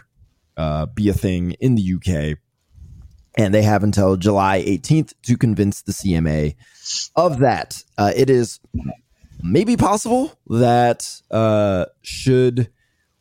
[0.57, 2.37] uh, be a thing in the UK,
[3.35, 6.55] and they have until July 18th to convince the CMA
[7.15, 7.83] of that.
[7.97, 8.59] Uh, it is
[9.41, 12.69] maybe possible that uh, should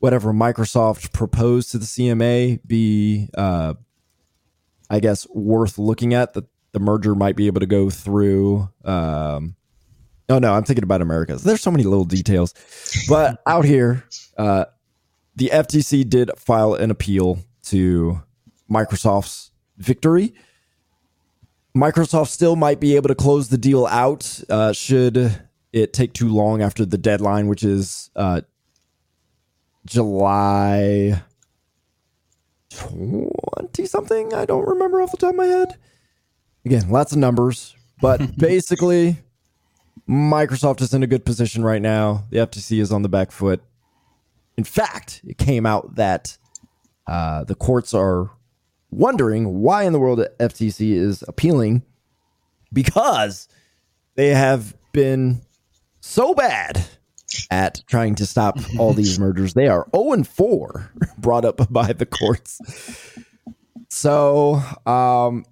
[0.01, 3.75] whatever Microsoft proposed to the CMA be uh,
[4.91, 8.69] I guess worth looking at that the merger might be able to go through.
[8.85, 9.55] Um,
[10.29, 11.45] oh no, I'm thinking about America's.
[11.45, 12.53] There's so many little details,
[13.09, 14.05] but out here,
[14.37, 14.65] uh,
[15.37, 18.21] the FTC did file an appeal to
[18.71, 19.52] Microsoft's
[19.83, 20.35] victory.
[21.77, 25.41] Microsoft still might be able to close the deal out uh, should
[25.73, 28.43] it take too long after the deadline, which is uh,
[29.87, 31.23] July
[32.75, 34.35] 20 something.
[34.35, 35.79] I don't remember off the top of my head.
[36.65, 39.17] Again, lots of numbers, but basically,
[40.09, 42.25] Microsoft is in a good position right now.
[42.31, 43.63] The FTC is on the back foot.
[44.57, 46.37] In fact, it came out that
[47.07, 48.31] uh, the courts are
[48.93, 51.83] wondering why in the world the FTC is appealing
[52.73, 53.49] because
[54.15, 55.41] they have been
[56.01, 56.85] so bad
[57.51, 59.55] at trying to stop all these mergers.
[59.55, 62.61] They are 0 and 4 brought up by the courts.
[63.89, 65.45] So, um,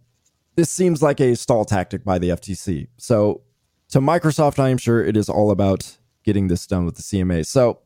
[0.57, 2.89] this seems like a stall tactic by the FTC.
[2.99, 3.43] So,
[3.91, 7.47] to Microsoft, I am sure it is all about getting this done with the CMA.
[7.47, 7.81] So,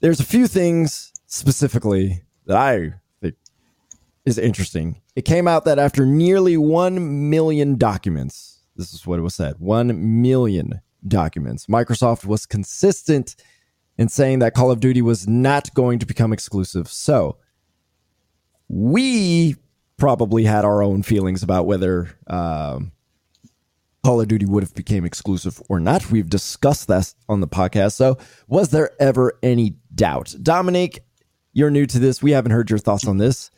[0.00, 2.99] there's a few things specifically that I
[4.30, 5.00] is interesting.
[5.14, 9.56] It came out that after nearly 1 million documents, this is what it was said
[9.58, 13.36] 1 million documents, Microsoft was consistent
[13.98, 16.88] in saying that Call of Duty was not going to become exclusive.
[16.88, 17.36] So,
[18.68, 19.56] we
[19.96, 22.92] probably had our own feelings about whether um,
[24.04, 26.10] Call of Duty would have became exclusive or not.
[26.10, 27.92] We've discussed that on the podcast.
[27.92, 28.16] So,
[28.48, 30.34] was there ever any doubt?
[30.42, 31.00] Dominique,
[31.52, 32.22] you're new to this.
[32.22, 33.50] We haven't heard your thoughts on this.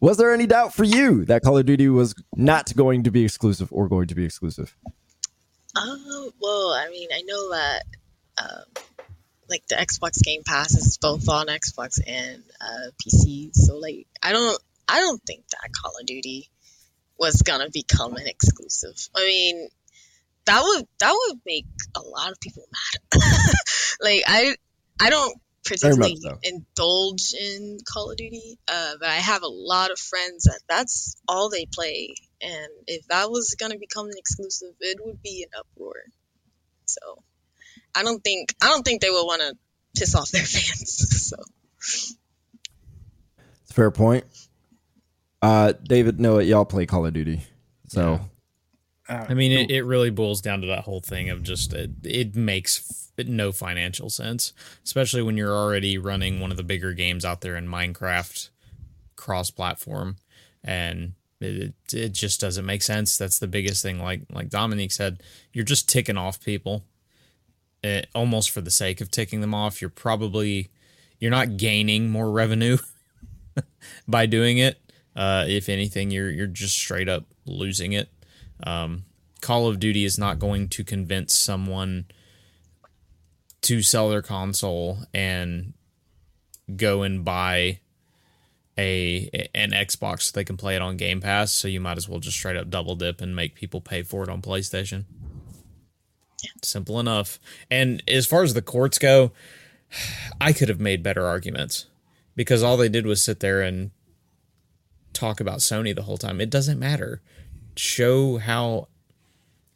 [0.00, 3.24] Was there any doubt for you that Call of Duty was not going to be
[3.24, 4.74] exclusive or going to be exclusive?
[5.76, 5.96] Uh,
[6.40, 7.82] well, I mean, I know that
[8.42, 8.84] um,
[9.48, 14.32] like the Xbox Game Pass is both on Xbox and uh, PC, so like I
[14.32, 14.58] don't,
[14.88, 16.48] I don't think that Call of Duty
[17.18, 18.96] was gonna become an exclusive.
[19.14, 19.68] I mean,
[20.46, 23.22] that would that would make a lot of people mad.
[24.00, 24.56] like I,
[24.98, 26.38] I don't particularly so.
[26.42, 31.16] indulge in Call of Duty, uh, but I have a lot of friends that that's
[31.28, 35.58] all they play, and if that was gonna become an exclusive, it would be an
[35.58, 35.94] uproar.
[36.86, 37.22] So
[37.94, 39.56] I don't think I don't think they would want to
[39.98, 41.28] piss off their fans.
[41.28, 41.36] So
[41.78, 42.16] It's
[43.70, 44.24] a fair point.
[45.42, 47.42] Uh, David, Noah, y'all play Call of Duty.
[47.88, 48.20] So,
[49.08, 51.90] Uh, I mean, it, it really boils down to that whole thing of just it,
[52.04, 54.52] it makes no financial sense,
[54.84, 58.48] especially when you're already running one of the bigger games out there in Minecraft
[59.16, 60.16] cross platform.
[60.64, 63.16] And it, it just doesn't make sense.
[63.16, 64.00] That's the biggest thing.
[64.00, 66.84] Like like Dominique said, you're just ticking off people.
[67.84, 69.80] eh, almost for the sake of ticking them off.
[69.80, 70.68] You're probably
[71.18, 72.78] you're not gaining more revenue
[74.08, 74.80] by doing it.
[75.16, 78.08] Uh, if anything, you're you're just straight up losing it.
[78.62, 79.04] Um,
[79.40, 82.06] Call of Duty is not going to convince someone
[83.62, 85.74] to sell their console and
[86.76, 87.80] go and buy
[88.78, 91.52] a an Xbox so they can play it on Game Pass.
[91.52, 94.22] So you might as well just straight up double dip and make people pay for
[94.22, 95.04] it on PlayStation.
[96.62, 97.38] Simple enough.
[97.70, 99.32] And as far as the courts go,
[100.40, 101.86] I could have made better arguments
[102.34, 103.90] because all they did was sit there and
[105.12, 106.40] talk about Sony the whole time.
[106.40, 107.20] It doesn't matter.
[107.76, 108.88] Show how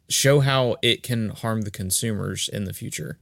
[0.07, 3.17] show how it can harm the consumers in the future.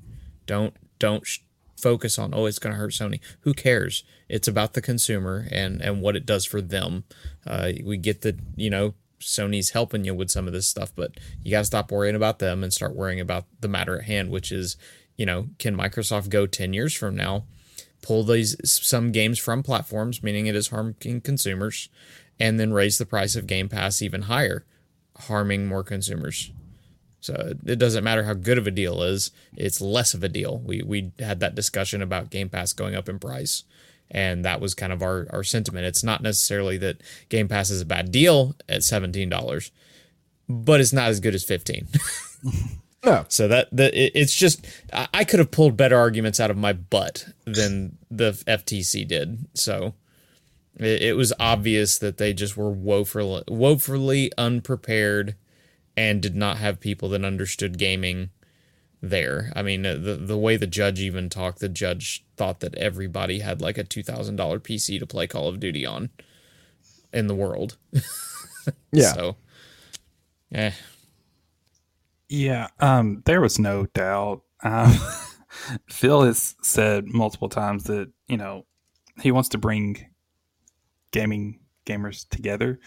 [0.46, 1.40] Don't don't sh-
[1.78, 3.20] focus on oh it's going to hurt Sony.
[3.42, 4.04] Who cares?
[4.30, 7.04] It's about the consumer and and what it does for them.
[7.46, 11.12] Uh, we get that you know Sony's helping you with some of this stuff, but
[11.44, 14.32] you got to stop worrying about them and start worrying about the matter at hand,
[14.32, 14.78] which is
[15.18, 17.46] you know can Microsoft go ten years from now?
[18.02, 21.90] Pull these some games from platforms, meaning it is harming consumers,
[22.40, 24.66] and then raise the price of Game Pass even higher,
[25.18, 26.52] harming more consumers.
[27.24, 30.60] So it doesn't matter how good of a deal is; it's less of a deal.
[30.60, 33.64] We we had that discussion about Game Pass going up in price,
[34.12, 35.86] and that was kind of our our sentiment.
[35.86, 39.72] It's not necessarily that Game Pass is a bad deal at seventeen dollars,
[40.50, 41.88] but it's not as good as fifteen.
[43.06, 43.26] No.
[43.28, 46.58] So that the it, it's just I, I could have pulled better arguments out of
[46.58, 49.46] my butt than the FTC did.
[49.54, 49.94] So
[50.78, 55.36] it, it was obvious that they just were woefully woefully unprepared
[55.96, 58.30] and did not have people that understood gaming
[59.02, 59.52] there.
[59.56, 63.40] I mean, uh, the the way the judge even talked, the judge thought that everybody
[63.40, 66.10] had like a two thousand dollar PC to play Call of Duty on
[67.12, 67.78] in the world.
[68.92, 69.14] Yeah.
[69.14, 69.36] So,
[70.54, 70.72] eh.
[72.30, 74.44] Yeah, um, there was no doubt.
[74.64, 74.96] Um,
[75.90, 78.66] Phil has said multiple times that you know
[79.22, 80.06] he wants to bring
[81.12, 82.80] gaming gamers together,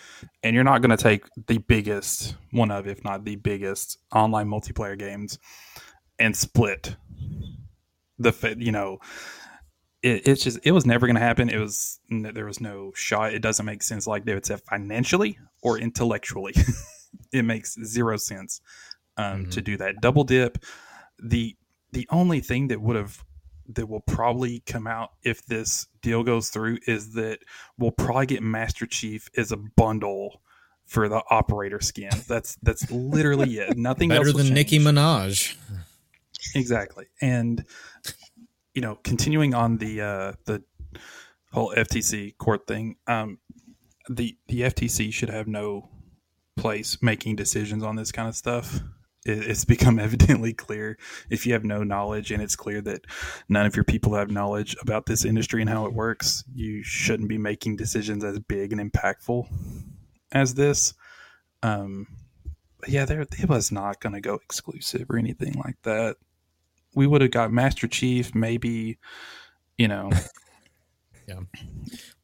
[0.42, 4.48] and you're not going to take the biggest one of, if not the biggest, online
[4.48, 5.38] multiplayer games
[6.18, 6.96] and split
[8.18, 8.98] the you know.
[10.02, 11.48] It, it's just it was never going to happen.
[11.48, 13.34] It was there was no shot.
[13.34, 16.54] It doesn't make sense like David said financially or intellectually.
[17.32, 18.60] it makes zero sense
[19.16, 20.58] um, to do that double dip.
[21.18, 21.56] The
[21.92, 23.24] the only thing that would have
[23.74, 27.40] that will probably come out if this deal goes through is that
[27.78, 30.42] we'll probably get Master Chief as a bundle
[30.86, 32.10] for the operator skin.
[32.28, 33.76] That's that's literally it.
[33.76, 34.86] Nothing better than Nicki change.
[34.88, 35.56] Minaj.
[36.54, 37.06] Exactly.
[37.20, 37.64] And
[38.74, 40.62] you know, continuing on the uh the
[41.52, 43.38] whole FTC court thing, um
[44.08, 45.88] the the FTC should have no
[46.56, 48.80] place making decisions on this kind of stuff.
[49.26, 50.98] It, it's become evidently clear
[51.30, 53.06] if you have no knowledge and it's clear that
[53.48, 57.28] none of your people have knowledge about this industry and how it works, you shouldn't
[57.28, 59.46] be making decisions as big and impactful
[60.32, 60.94] as this.
[61.62, 62.06] Um
[62.86, 66.16] yeah, there it was not going to go exclusive or anything like that
[66.96, 68.98] we would have got Master Chief, maybe,
[69.78, 70.10] you know,
[71.28, 71.46] Well,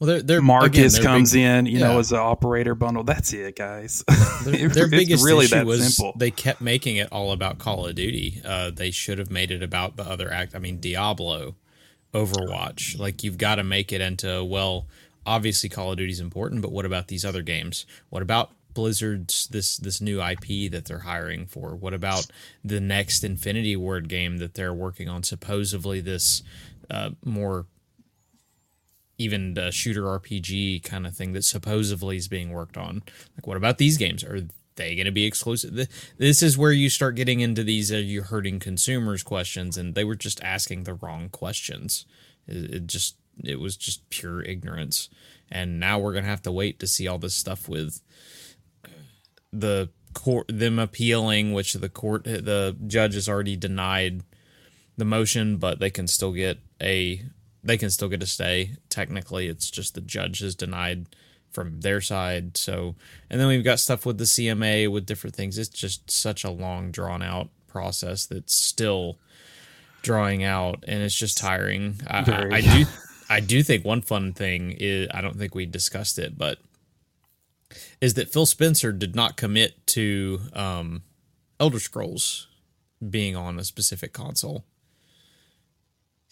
[0.00, 3.04] they're, they're Marcus again, comes big, in, you know, as an operator bundle.
[3.04, 4.04] That's it, guys.
[4.44, 6.18] Their, their biggest really issue that was simple.
[6.18, 8.40] they kept making it all about Call of Duty.
[8.44, 10.54] Uh, they should have made it about the other act.
[10.54, 11.54] I mean, Diablo,
[12.12, 12.98] Overwatch.
[12.98, 14.86] Like you've got to make it into well.
[15.24, 17.86] Obviously, Call of Duty is important, but what about these other games?
[18.10, 21.76] What about Blizzard's this this new IP that they're hiring for?
[21.76, 22.26] What about
[22.64, 25.22] the next Infinity Ward game that they're working on?
[25.22, 26.42] Supposedly, this
[26.90, 27.66] uh, more
[29.22, 33.02] even a shooter RPG kind of thing that supposedly is being worked on.
[33.36, 34.24] Like, what about these games?
[34.24, 34.46] Are
[34.76, 35.88] they going to be exclusive?
[36.18, 40.04] This is where you start getting into these "Are you hurting consumers?" questions, and they
[40.04, 42.06] were just asking the wrong questions.
[42.46, 45.08] It, it just it was just pure ignorance,
[45.50, 48.00] and now we're gonna have to wait to see all this stuff with
[49.52, 54.22] the court them appealing, which the court the judge has already denied
[54.96, 57.22] the motion, but they can still get a
[57.62, 58.72] they can still get a stay.
[58.88, 61.06] Technically, it's just the judge has denied
[61.50, 62.56] from their side.
[62.56, 62.94] So,
[63.30, 65.58] and then we've got stuff with the CMA with different things.
[65.58, 69.18] It's just such a long, drawn out process that's still
[70.02, 72.00] drawing out, and it's just tiring.
[72.06, 72.56] I, I.
[72.56, 72.84] I do,
[73.30, 76.58] I do think one fun thing is I don't think we discussed it, but
[78.00, 81.02] is that Phil Spencer did not commit to um,
[81.60, 82.48] Elder Scrolls
[83.08, 84.64] being on a specific console.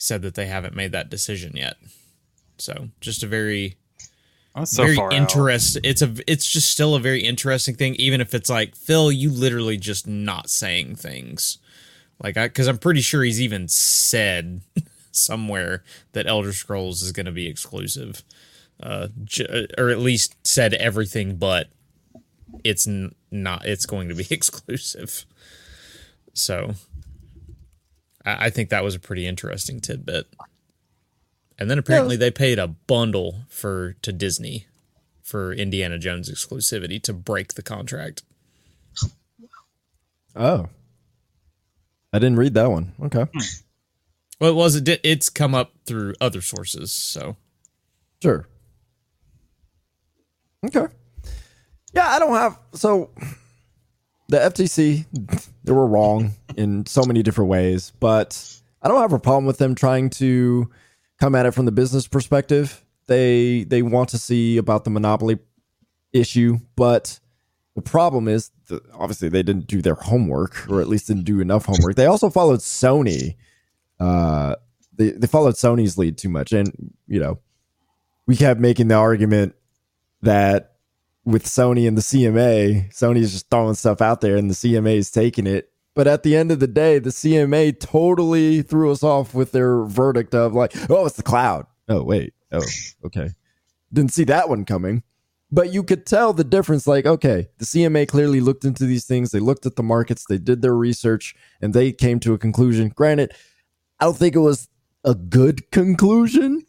[0.03, 1.77] Said that they haven't made that decision yet.
[2.57, 3.77] So just a very
[4.55, 4.97] That's so very
[5.77, 5.83] out.
[5.85, 9.31] It's a it's just still a very interesting thing, even if it's like Phil, you
[9.31, 11.59] literally just not saying things
[12.23, 14.63] Like, I because I'm pretty sure he's even said
[15.13, 18.23] somewhere that Elder Scrolls is going to be exclusive,
[18.83, 21.69] uh, j- or at least said everything but
[22.65, 23.67] it's n- not.
[23.67, 25.27] It's going to be exclusive.
[26.33, 26.75] So,
[28.25, 30.27] I, I think that was a pretty interesting tidbit.
[31.59, 34.67] And then apparently they paid a bundle for to Disney
[35.23, 38.23] for Indiana Jones exclusivity to break the contract.
[40.35, 40.69] Oh,
[42.13, 42.93] I didn't read that one.
[43.03, 43.41] Okay, hmm.
[44.41, 47.37] Well, it was it did, it's come up through other sources, so
[48.23, 48.49] sure.
[50.65, 50.87] Okay.
[51.93, 53.11] Yeah, I don't have so
[54.31, 55.05] the FTC
[55.65, 59.59] they were wrong in so many different ways, but I don't have a problem with
[59.59, 60.71] them trying to
[61.19, 62.85] come at it from the business perspective.
[63.07, 65.41] They they want to see about the monopoly
[66.13, 67.19] issue, but
[67.75, 71.41] the problem is that obviously they didn't do their homework, or at least didn't do
[71.41, 71.97] enough homework.
[71.97, 73.35] They also followed Sony.
[73.99, 74.55] Uh,
[74.95, 76.73] they they followed Sony's lead too much, and
[77.09, 77.41] you know,
[78.27, 79.57] we kept making the argument
[80.23, 80.70] that
[81.31, 85.11] with Sony and the CMA, Sony's just throwing stuff out there, and the CMA is
[85.11, 85.71] taking it.
[85.95, 89.83] But at the end of the day, the CMA totally threw us off with their
[89.83, 91.67] verdict of like, oh, it's the cloud.
[91.89, 92.33] Oh, wait.
[92.53, 92.63] Oh,
[93.05, 93.31] okay.
[93.93, 95.03] Didn't see that one coming.
[95.53, 96.87] But you could tell the difference.
[96.87, 99.33] Like, okay, the CMA clearly looked into these things.
[99.33, 102.91] They looked at the markets, they did their research, and they came to a conclusion.
[102.91, 103.33] Granted,
[103.99, 104.69] I don't think it was
[105.05, 106.67] a good conclusion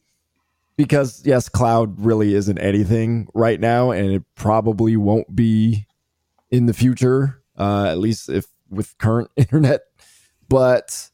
[0.82, 5.86] because, yes, cloud really isn't anything right now, and it probably won't be
[6.50, 9.82] in the future, uh, at least if with current internet.
[10.50, 11.12] But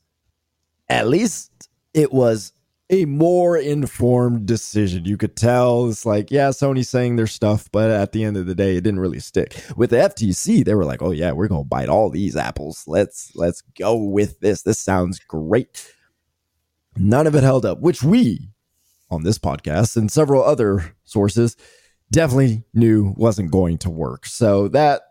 [0.88, 2.54] at least it was
[2.90, 5.04] a more informed decision.
[5.04, 8.46] You could tell it's like, yeah, Sony's saying their stuff, but at the end of
[8.46, 9.62] the day, it didn't really stick.
[9.76, 12.86] With the FTC, they were like, oh yeah, we're gonna bite all these apples.
[12.88, 14.62] Let's let's go with this.
[14.62, 15.94] This sounds great.
[16.96, 18.50] None of it held up, which we
[19.10, 21.56] on this podcast and several other sources
[22.12, 24.26] definitely knew wasn't going to work.
[24.26, 25.02] So that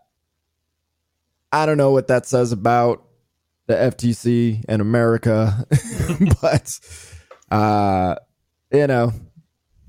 [1.51, 3.03] I don't know what that says about
[3.67, 5.65] the FTC and America,
[6.41, 6.79] but
[7.51, 8.15] uh,
[8.71, 9.13] you know,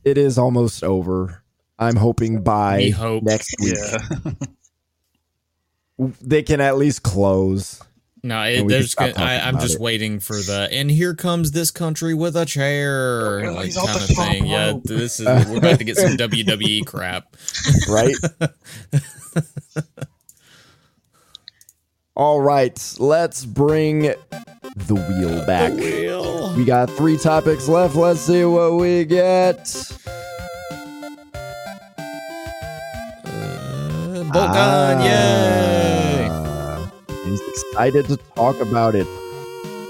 [0.05, 1.43] it is almost over.
[1.79, 3.23] I'm hoping by hope.
[3.23, 4.33] next week Yeah.
[6.21, 7.81] they can at least close.
[8.23, 8.95] No, it, there's.
[8.95, 9.81] can Gonna, I, I'm just it.
[9.81, 10.69] waiting for the.
[10.73, 14.43] And here comes this country with a chair, Oh, like kind of thing.
[14.45, 15.27] top Yeah, this is.
[15.49, 17.37] We're about to get some WWE crap.
[17.89, 18.15] right?
[22.17, 24.03] All right, let's bring
[24.77, 25.73] the wheel back.
[25.75, 26.53] Wheel.
[26.57, 27.95] We got three topics left.
[27.95, 29.69] Let's see what we get.
[33.25, 35.88] Uh, bolt gun, yay!
[37.29, 39.07] He's excited to talk about it.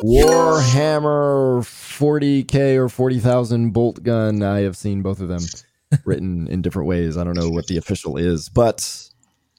[0.02, 4.44] Warhammer 40k or 40,000 Boltgun.
[4.44, 5.42] I have seen both of them
[6.04, 7.16] written in different ways.
[7.16, 9.08] I don't know what the official is, but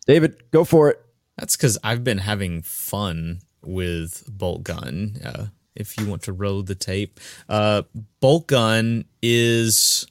[0.08, 1.02] David, go for it.
[1.38, 5.26] That's because I've been having fun with Boltgun.
[5.26, 7.84] Uh, if you want to roll the tape, uh,
[8.22, 10.06] Boltgun is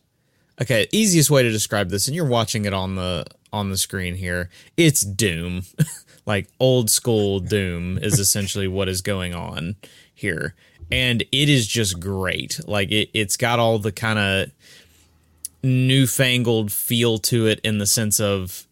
[0.61, 0.87] okay.
[0.91, 4.49] Easiest way to describe this, and you're watching it on the on the screen here.
[4.77, 5.63] It's Doom,
[6.29, 9.77] like old school Doom is essentially what is going on
[10.15, 10.55] here,
[10.93, 12.61] and it is just great.
[12.69, 14.51] Like it, it's got all the kind of
[15.63, 18.67] newfangled feel to it in the sense of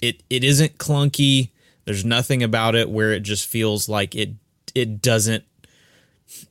[0.00, 1.50] it it isn't clunky.
[1.84, 4.30] There's nothing about it where it just feels like it
[4.72, 5.42] it doesn't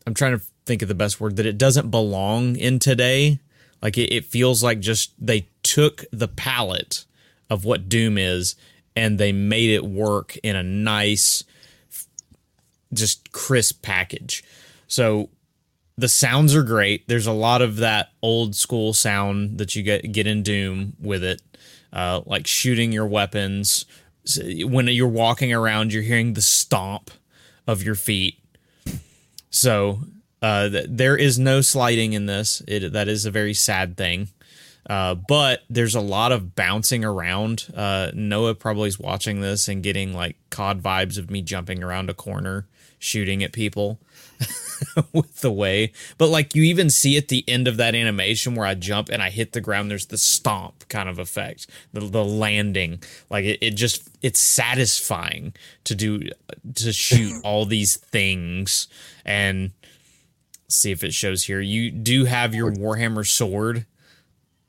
[0.06, 3.40] I'm trying to think of the best word that it doesn't belong in today.
[3.82, 7.06] Like it, it feels like just they took the palette
[7.50, 8.56] of what Doom is
[8.96, 11.44] and they made it work in a nice
[12.94, 14.44] just crisp package.
[14.88, 15.30] So
[15.98, 17.08] the sounds are great.
[17.08, 21.24] There's a lot of that old school sound that you get get in Doom with
[21.24, 21.42] it,
[21.92, 23.86] uh, like shooting your weapons.
[24.38, 27.12] When you're walking around, you're hearing the stomp
[27.68, 28.40] of your feet.
[29.50, 30.00] So
[30.42, 32.62] uh, th- there is no sliding in this.
[32.68, 34.30] It that is a very sad thing.
[34.90, 37.72] Uh, but there's a lot of bouncing around.
[37.76, 42.10] Uh, Noah probably is watching this and getting like COD vibes of me jumping around
[42.10, 42.68] a corner,
[43.00, 44.00] shooting at people
[45.14, 45.92] with the way.
[46.18, 49.22] But like you even see at the end of that animation where I jump and
[49.22, 53.02] I hit the ground, there's the stomp kind of effect, the, the landing.
[53.30, 55.54] Like it, it just it's satisfying
[55.86, 56.30] to do
[56.76, 58.88] to shoot all these things
[59.26, 59.72] and
[60.68, 61.62] see if it shows here.
[61.62, 63.86] You do have your Warhammer sword,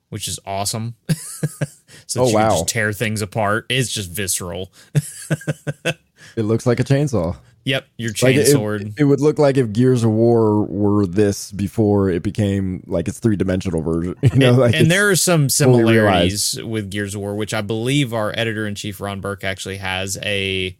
[0.09, 0.95] which is awesome.
[2.07, 2.49] so Oh, you wow.
[2.49, 3.65] just tear things apart.
[3.69, 4.71] It's just visceral.
[6.35, 7.37] It looks like a chainsaw.
[7.63, 11.51] Yep, your Like chain it, it would look like if Gears of War were this
[11.51, 14.15] before it became like its three dimensional version.
[14.21, 17.61] You know, and, like and there are some similarities with Gears of War, which I
[17.61, 20.75] believe our editor in chief Ron Burke actually has a.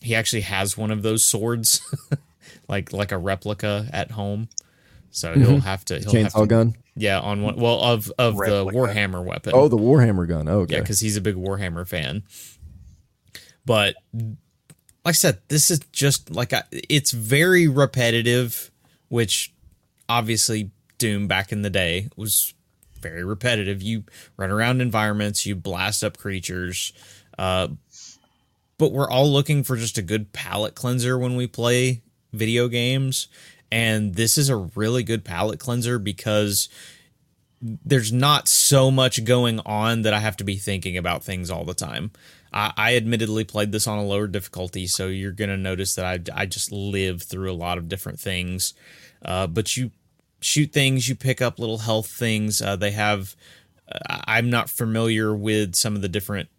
[0.00, 1.80] He actually has one of those swords,
[2.68, 4.48] like like a replica at home.
[5.12, 6.74] So he'll have to he'll have chainsaw to, gun.
[6.96, 8.76] yeah on one well of of the Replica.
[8.76, 9.52] Warhammer weapon.
[9.54, 10.48] Oh, the Warhammer gun.
[10.48, 10.74] Oh, okay.
[10.74, 12.24] Yeah, because he's a big Warhammer fan.
[13.64, 14.26] But like
[15.04, 18.70] I said, this is just like I, it's very repetitive,
[19.08, 19.52] which
[20.08, 22.54] obviously Doom back in the day was
[23.00, 23.82] very repetitive.
[23.82, 24.04] You
[24.36, 26.92] run around environments, you blast up creatures,
[27.38, 27.68] uh,
[28.78, 32.02] but we're all looking for just a good palate cleanser when we play
[32.32, 33.28] video games.
[33.72, 36.68] And this is a really good palate cleanser because
[37.62, 41.64] there's not so much going on that I have to be thinking about things all
[41.64, 42.10] the time.
[42.52, 46.42] I, I admittedly played this on a lower difficulty, so you're gonna notice that I
[46.42, 48.74] I just live through a lot of different things.
[49.24, 49.90] Uh, but you
[50.40, 52.60] shoot things, you pick up little health things.
[52.60, 53.34] Uh, they have.
[54.06, 56.50] I'm not familiar with some of the different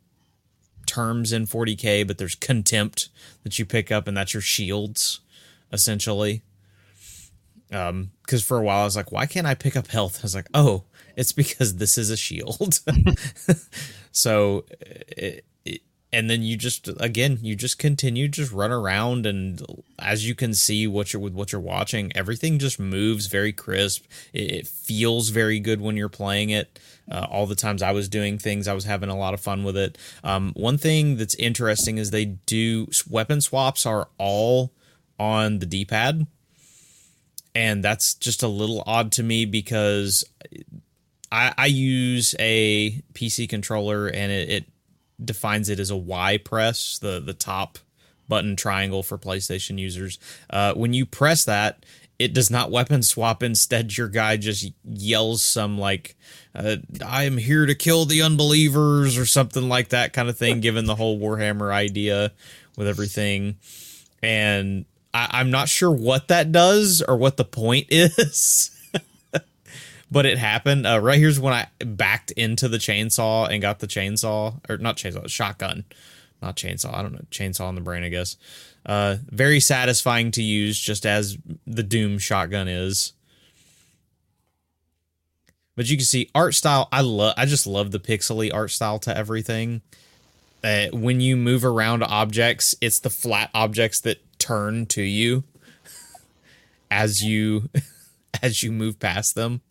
[0.88, 3.10] terms in 40k, but there's contempt
[3.44, 5.20] that you pick up, and that's your shields,
[5.72, 6.42] essentially
[7.74, 10.20] um because for a while i was like why can't i pick up health?
[10.20, 10.84] I was like oh
[11.16, 12.80] it's because this is a shield.
[14.14, 15.82] So it, it,
[16.14, 19.60] and then you just again you just continue just run around and
[19.98, 24.06] as you can see what you're with what you're watching everything just moves very crisp.
[24.32, 26.80] It, it feels very good when you're playing it.
[27.12, 29.64] Uh, all the times i was doing things i was having a lot of fun
[29.64, 29.98] with it.
[30.24, 34.72] Um, one thing that's interesting is they do weapon swaps are all
[35.20, 36.28] on the d-pad
[37.56, 40.24] and that's just a little odd to me because
[41.32, 44.66] I, I use a PC controller and it, it
[45.24, 47.80] defines it as a Y press, the the top
[48.28, 50.20] button triangle for PlayStation users.
[50.50, 51.86] Uh, when you press that,
[52.20, 53.44] it does not weapon swap.
[53.44, 56.16] Instead, your guy just yells some like,
[56.56, 60.62] uh, "I am here to kill the unbelievers" or something like that kind of thing.
[60.62, 62.32] given the whole Warhammer idea
[62.78, 63.58] with everything,
[64.22, 68.70] and I, I'm not sure what that does or what the point is.
[70.12, 70.86] but it happened.
[70.86, 74.98] Uh, right here's when I backed into the chainsaw and got the chainsaw, or not
[74.98, 75.86] chainsaw, shotgun,
[76.42, 76.94] not chainsaw.
[76.94, 78.38] I don't know, chainsaw in the brain, I guess.
[78.86, 83.14] Uh, very satisfying to use, just as the Doom shotgun is.
[85.76, 86.88] But you can see art style.
[86.92, 87.34] I love.
[87.38, 89.82] I just love the pixely art style to everything.
[90.64, 95.46] Uh, when you move around objects, it's the flat objects that turn to you
[96.92, 97.70] as you
[98.44, 99.62] as you move past them.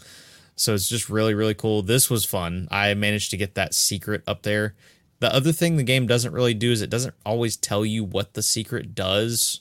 [0.57, 1.83] So it's just really really cool.
[1.83, 2.68] This was fun.
[2.70, 4.75] I managed to get that secret up there.
[5.20, 8.35] The other thing the game doesn't really do is it doesn't always tell you what
[8.35, 9.61] the secret does.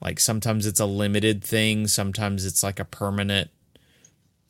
[0.00, 3.50] Like sometimes it's a limited thing, sometimes it's like a permanent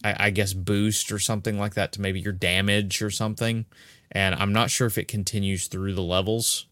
[0.05, 3.65] I, I guess boost or something like that to maybe your damage or something.
[4.13, 6.67] And I'm not sure if it continues through the levels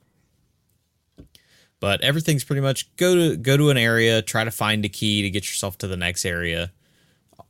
[1.81, 5.23] but everything's pretty much go to go to an area try to find a key
[5.23, 6.73] to get yourself to the next area.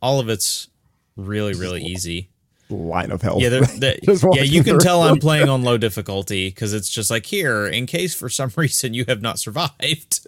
[0.02, 0.68] All of it's
[1.16, 2.30] really really easy.
[2.70, 3.40] Line of health.
[3.40, 6.90] yeah they're, they Just yeah you can tell i'm playing on low difficulty because it's
[6.90, 10.26] just like here in case for some reason you have not survived.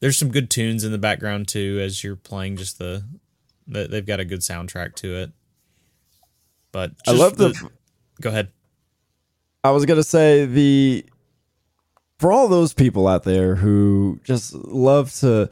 [0.00, 3.02] There's some good tunes in the background too as you're playing just the,
[3.66, 5.32] the they've got a good soundtrack to it.
[6.70, 7.52] But I love the.
[8.20, 8.48] go ahead.
[9.64, 11.04] I was gonna say the
[12.18, 15.48] for all those people out there who just love to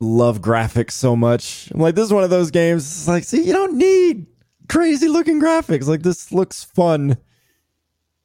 [0.00, 1.70] love graphics so much.
[1.72, 2.84] I'm like, this is one of those games.
[2.86, 4.26] It's like, see, you don't need
[4.68, 5.86] crazy looking graphics.
[5.88, 7.16] Like this looks fun,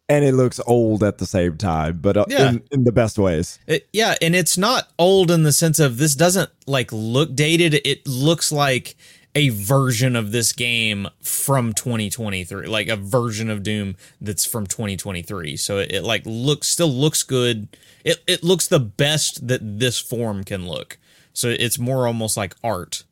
[0.09, 2.49] and it looks old at the same time, but uh, Yeah.
[2.49, 3.57] in, in the best ways.
[3.65, 7.73] It, yeah, and it's not old in the sense of this doesn't like look dated.
[7.85, 8.95] It looks like
[9.35, 15.57] a version of this game from 2023, like a version of Doom that's from 2023.
[15.57, 17.67] So it, it like looks still looks good.
[18.03, 20.97] It it looks the best that this form can look.
[21.33, 23.03] So it's more almost like art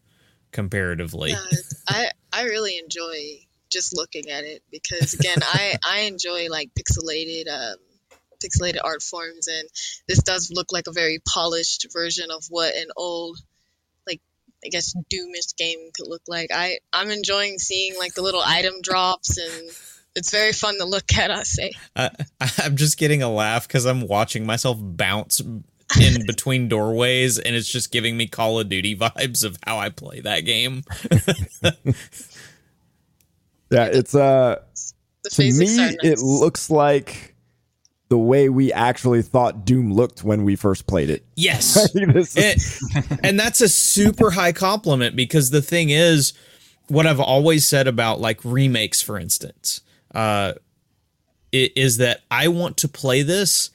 [0.52, 1.32] comparatively.
[1.32, 1.46] Yeah,
[1.88, 3.40] I I really enjoy
[3.72, 7.78] just looking at it because again I I enjoy like pixelated um
[8.44, 9.68] pixelated art forms and
[10.08, 13.40] this does look like a very polished version of what an old
[14.64, 16.50] I guess doomish game could look like.
[16.54, 19.70] I I'm enjoying seeing like the little item drops and
[20.16, 21.32] it's very fun to look at.
[21.32, 21.72] I say.
[21.96, 22.10] I,
[22.60, 27.72] I'm just getting a laugh because I'm watching myself bounce in between doorways, and it's
[27.72, 30.84] just giving me Call of Duty vibes of how I play that game.
[33.72, 34.62] Yeah, it's uh
[35.32, 37.31] to me it looks like
[38.12, 41.26] the way we actually thought Doom looked when we first played it.
[41.38, 41.78] Yes.
[41.96, 46.34] it, and that's a super high compliment because the thing is,
[46.90, 49.80] what I've always said about like remakes, for instance,
[50.14, 50.56] uh,
[51.54, 53.70] is that I want to play this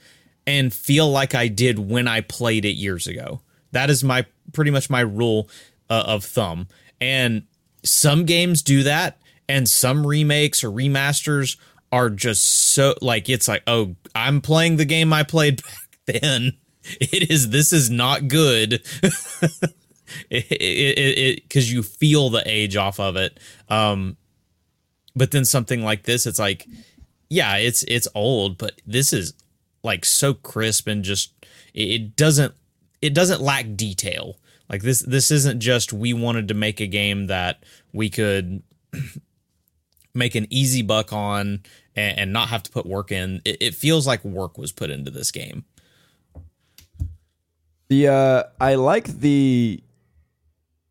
[0.47, 3.41] and feel like I did when I played it years ago.
[3.73, 5.49] That is my pretty much my rule
[5.89, 6.69] uh, of thumb.
[7.01, 7.45] And
[7.83, 9.17] some games do that,
[9.49, 11.57] and some remakes or remasters
[11.93, 15.63] are just so like it's like oh i'm playing the game i played
[16.07, 16.53] back then.
[17.01, 18.83] It is this is not good.
[20.31, 23.41] It because you feel the age off of it.
[23.69, 24.17] Um
[25.17, 26.67] but then something like this it's like
[27.29, 29.35] yeah it's it's old but this is
[29.83, 31.33] like so crisp and just
[31.75, 32.55] it doesn't
[33.03, 34.39] it doesn't lack detail.
[34.71, 38.63] Like this this isn't just we wanted to make a game that we could
[40.17, 41.63] make an easy buck on
[41.95, 43.43] and, and not have to put work in.
[43.45, 45.65] It, it, feels like work was put into this game.
[47.89, 49.83] The uh, I like the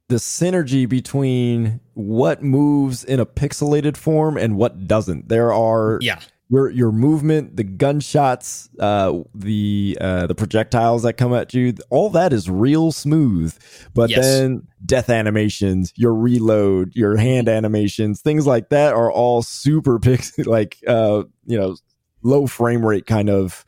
[0.08, 5.28] the synergy between what moves in a pixelated form and what doesn't.
[5.28, 6.20] There are yeah
[6.50, 12.10] your your movement, the gunshots, uh, the uh, the projectiles that come at you, all
[12.12, 13.58] that is real smooth.
[13.94, 14.20] But yes.
[14.22, 20.38] then death animations, your reload, your hand animations, things like that are all super pix
[20.40, 21.76] like uh, you know
[22.22, 23.66] low frame rate kind of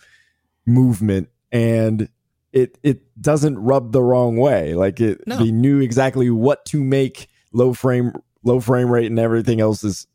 [0.67, 2.09] movement, and
[2.53, 4.75] it it doesn't rub the wrong way.
[4.75, 5.37] Like it, no.
[5.37, 8.13] they knew exactly what to make low frame
[8.43, 10.05] low frame rate, and everything else is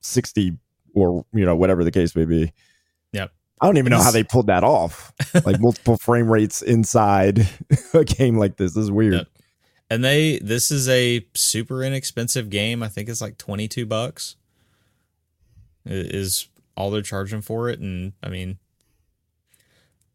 [0.00, 0.58] sixty
[0.94, 2.52] or you know whatever the case may be.
[3.12, 3.32] Yep.
[3.60, 5.12] I don't even know how they pulled that off.
[5.44, 7.48] like multiple frame rates inside
[7.94, 8.74] a game like this.
[8.74, 9.14] This is weird.
[9.14, 9.28] Yep.
[9.90, 12.82] And they this is a super inexpensive game.
[12.82, 14.36] I think it's like 22 bucks.
[15.86, 18.58] Is all they're charging for it and I mean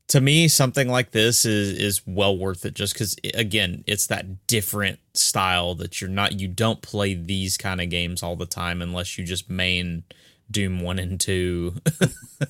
[0.10, 4.48] to me something like this is is well worth it just cuz again, it's that
[4.48, 8.82] different style that you're not you don't play these kind of games all the time
[8.82, 10.04] unless you just main
[10.52, 11.76] Doom one and two.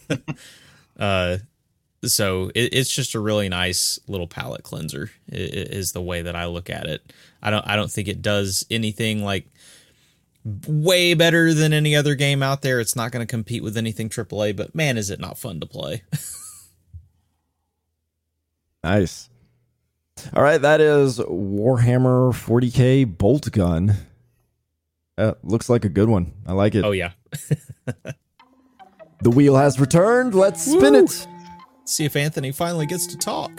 [1.00, 1.38] uh,
[2.04, 5.12] so it, it's just a really nice little palate cleanser.
[5.28, 7.14] Is the way that I look at it.
[7.42, 9.48] I don't I don't think it does anything like
[10.68, 12.80] way better than any other game out there.
[12.80, 15.66] It's not going to compete with anything AAA, but man, is it not fun to
[15.66, 16.04] play.
[18.84, 19.30] nice.
[20.34, 23.96] All right, that is Warhammer 40k Boltgun.
[25.20, 26.32] Uh, looks like a good one.
[26.48, 26.86] I like it.
[26.86, 27.12] Oh yeah.
[29.22, 30.34] the wheel has returned.
[30.34, 31.04] Let's spin Woo!
[31.04, 31.28] it.
[31.84, 33.52] See if Anthony finally gets to talk.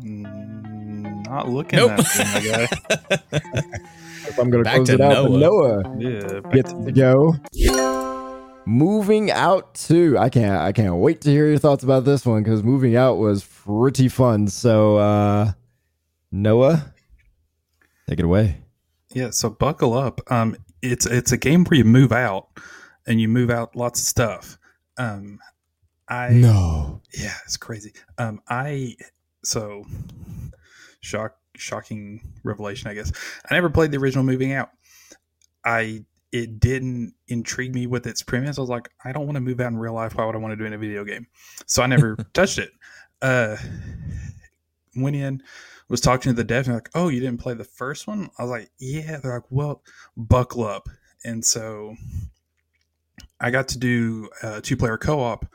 [0.00, 1.90] Mm, not looking nope.
[1.90, 2.68] at my guy.
[4.26, 5.82] if I'm going to close it out Noah.
[5.82, 7.34] Noah yeah, gets to go.
[8.66, 12.42] Moving Out 2 I can't I can't wait to hear your thoughts about this one
[12.42, 14.48] because moving out was pretty fun.
[14.48, 15.52] So uh
[16.32, 16.92] Noah,
[18.08, 18.63] take it away.
[19.14, 20.20] Yeah, so buckle up.
[20.30, 22.48] Um, it's it's a game where you move out
[23.06, 24.58] and you move out lots of stuff.
[24.98, 25.38] Um,
[26.08, 27.92] I no, yeah, it's crazy.
[28.18, 28.96] Um, I
[29.44, 29.84] so
[31.00, 32.90] shock shocking revelation.
[32.90, 33.12] I guess
[33.48, 34.70] I never played the original Moving Out.
[35.64, 38.58] I it didn't intrigue me with its premise.
[38.58, 40.16] I was like, I don't want to move out in real life.
[40.16, 41.28] Why would I want to do it in a video game?
[41.66, 42.72] So I never touched it.
[43.22, 43.56] Uh,
[44.96, 45.42] went in
[45.88, 48.30] was talking to the dev and like, oh, you didn't play the first one?
[48.38, 49.18] I was like, yeah.
[49.18, 49.82] They're like, well,
[50.16, 50.88] buckle up.
[51.24, 51.96] And so
[53.40, 55.46] I got to do a two player co op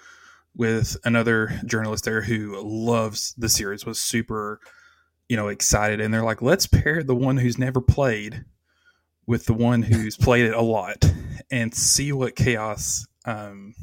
[0.56, 4.60] with another journalist there who loves the series, was super,
[5.28, 6.02] you know, excited.
[6.02, 8.46] And they're like, let's pair the one who's never played
[9.26, 11.06] with the one who's played it a lot
[11.52, 13.74] and see what chaos, um,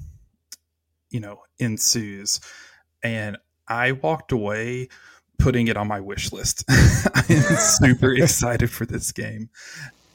[1.10, 2.40] you know, ensues.
[3.02, 3.38] And
[3.68, 4.88] I walked away
[5.38, 6.64] putting it on my wish list.
[6.68, 9.50] I am super excited for this game.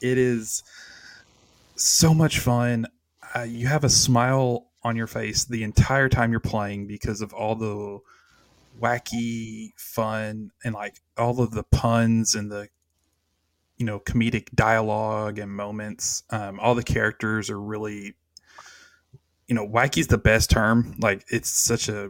[0.01, 0.63] It is
[1.76, 2.88] so much fun.
[3.36, 7.34] Uh, you have a smile on your face the entire time you're playing because of
[7.34, 7.99] all the
[8.80, 12.67] wacky fun and like all of the puns and the
[13.78, 18.15] you know comedic dialogue and moments um, all the characters are really
[19.47, 22.09] you know wacky's the best term like it's such a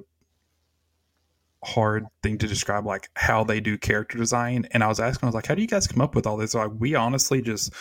[1.64, 4.68] hard thing to describe like how they do character design.
[4.72, 6.38] And i was asking i was like how do you guys come up with all
[6.38, 6.54] this?
[6.54, 7.74] Like we honestly just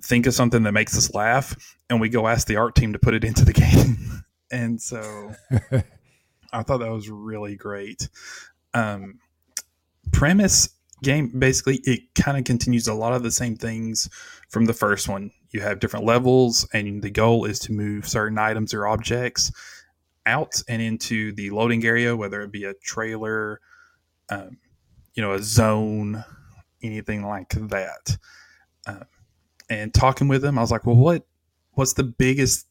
[0.00, 1.56] think of something that makes us laugh
[1.88, 4.24] and we go ask the art team to put it into the game.
[4.50, 5.32] And so
[6.52, 8.08] i thought that was really great.
[8.74, 9.18] Um
[10.12, 10.68] premise
[11.02, 14.08] game basically it kind of continues a lot of the same things
[14.48, 15.30] from the first one.
[15.50, 19.52] You have different levels and the goal is to move certain items or objects
[20.26, 23.60] out and into the loading area, whether it be a trailer,
[24.28, 24.58] um,
[25.14, 26.24] you know, a zone,
[26.82, 28.16] anything like that.
[28.86, 29.04] Uh,
[29.68, 31.26] and talking with them, I was like, well, what
[31.72, 32.66] what's the biggest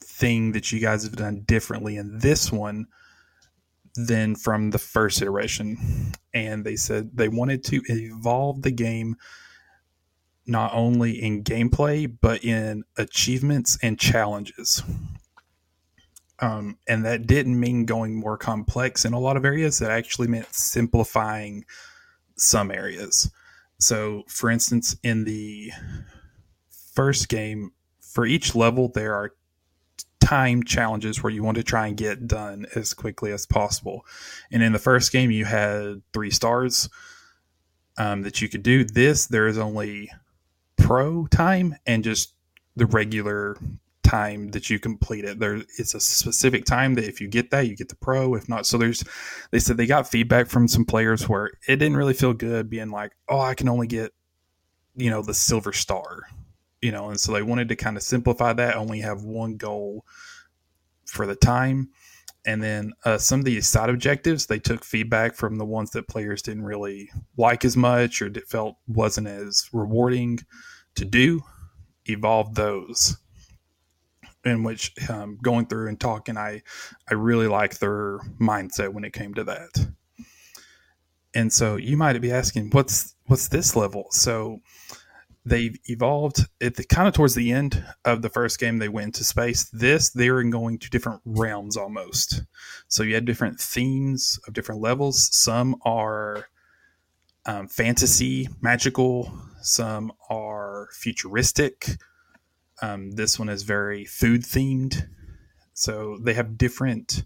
[0.00, 2.86] thing that you guys have done differently in this one
[3.96, 6.12] than from the first iteration?
[6.32, 9.16] And they said they wanted to evolve the game
[10.46, 14.82] not only in gameplay but in achievements and challenges.
[16.40, 19.78] Um, and that didn't mean going more complex in a lot of areas.
[19.78, 21.64] That actually meant simplifying
[22.36, 23.30] some areas.
[23.78, 25.72] So, for instance, in the
[26.94, 29.32] first game, for each level, there are
[30.20, 34.06] time challenges where you want to try and get done as quickly as possible.
[34.50, 36.88] And in the first game, you had three stars
[37.98, 38.84] um, that you could do.
[38.84, 40.10] This, there is only
[40.76, 42.34] pro time and just
[42.76, 43.56] the regular
[44.14, 45.38] time that you complete it.
[45.38, 48.34] There, it's a specific time that if you get that, you get the pro.
[48.34, 49.04] If not, so there's.
[49.50, 52.90] They said they got feedback from some players where it didn't really feel good being
[52.90, 54.12] like, oh, I can only get,
[54.94, 56.22] you know, the silver star,
[56.80, 58.76] you know, and so they wanted to kind of simplify that.
[58.76, 60.04] Only have one goal
[61.06, 61.90] for the time.
[62.46, 66.08] And then uh, some of the side objectives, they took feedback from the ones that
[66.08, 70.40] players didn't really like as much or felt wasn't as rewarding
[70.96, 71.40] to do,
[72.06, 73.16] evolved those
[74.44, 76.62] in which um, going through and talking, I
[77.08, 79.86] I really like their mindset when it came to that.
[81.34, 84.06] And so you might be asking, what's what's this level?
[84.10, 84.60] So
[85.44, 89.14] they've evolved at the kind of towards the end of the first game they went
[89.16, 89.64] to space.
[89.70, 92.42] This they're going to different realms almost.
[92.88, 95.28] So you had different themes of different levels.
[95.36, 96.46] Some are
[97.46, 99.32] um, fantasy magical.
[99.60, 101.96] Some are futuristic
[102.82, 105.08] um, this one is very food themed.
[105.74, 107.24] So they have different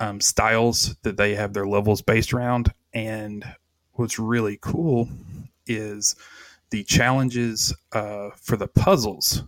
[0.00, 2.72] um, styles that they have their levels based around.
[2.92, 3.44] And
[3.92, 5.08] what's really cool
[5.66, 6.14] is
[6.70, 9.42] the challenges uh, for the puzzles.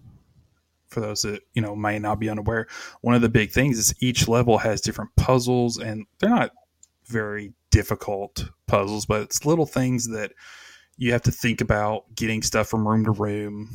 [0.88, 2.66] For those that you know may not be unaware,
[3.00, 6.50] one of the big things is each level has different puzzles, and they're not
[7.06, 10.32] very difficult puzzles, but it's little things that
[10.96, 13.70] you have to think about getting stuff from room to room,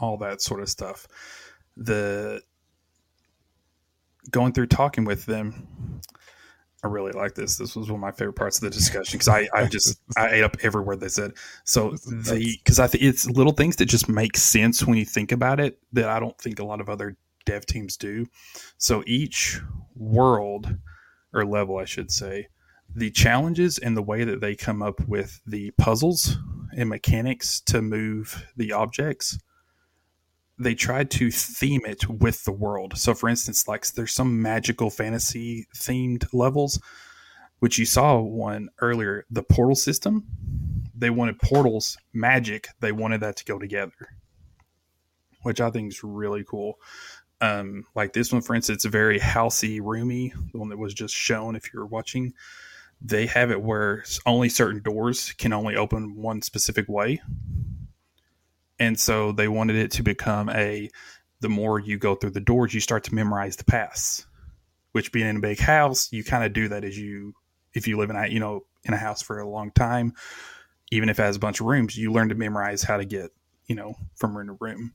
[0.00, 1.06] all that sort of stuff.
[1.76, 2.42] The
[4.30, 6.00] going through talking with them,
[6.82, 7.56] I really like this.
[7.56, 10.28] This was one of my favorite parts of the discussion because I, I just I
[10.28, 11.32] ate up every word they said.
[11.64, 15.32] So the because I think it's little things that just make sense when you think
[15.32, 18.26] about it that I don't think a lot of other dev teams do.
[18.78, 19.60] So each
[19.94, 20.76] world
[21.32, 22.48] or level, I should say,
[22.94, 26.36] the challenges and the way that they come up with the puzzles
[26.76, 29.38] and mechanics to move the objects
[30.58, 32.96] they tried to theme it with the world.
[32.96, 36.80] So, for instance, like there's some magical fantasy themed levels,
[37.58, 39.26] which you saw one earlier.
[39.30, 40.26] The portal system,
[40.94, 42.68] they wanted portals magic.
[42.80, 44.16] They wanted that to go together,
[45.42, 46.78] which I think is really cool.
[47.42, 50.32] Um, like this one, for instance, very housey, roomy.
[50.52, 52.32] The one that was just shown if you're watching.
[53.02, 57.20] They have it where only certain doors can only open one specific way
[58.78, 60.90] and so they wanted it to become a
[61.40, 64.26] the more you go through the doors you start to memorize the paths
[64.92, 67.34] which being in a big house you kind of do that as you
[67.74, 70.12] if you live in a you know in a house for a long time
[70.90, 73.30] even if it has a bunch of rooms you learn to memorize how to get
[73.66, 74.92] you know from room to room.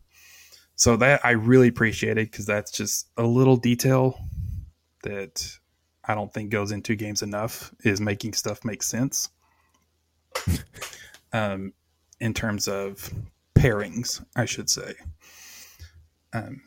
[0.75, 4.17] So that i really appreciated because that's just a little detail
[5.03, 5.47] that
[6.05, 9.29] i don't think goes into games enough is making stuff make sense.
[11.33, 11.71] Um,
[12.19, 13.09] in terms of
[13.61, 14.95] pairings, I should say.
[16.33, 16.61] Um,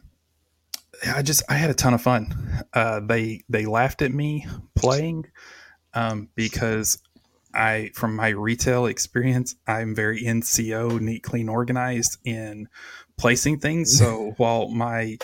[1.13, 2.65] I just I had a ton of fun.
[2.73, 5.27] Uh, they they laughed at me playing
[5.93, 6.99] um, because
[7.53, 12.69] I from my retail experience I'm very NCO neat clean organized in
[13.19, 13.99] placing things.
[13.99, 15.19] So while my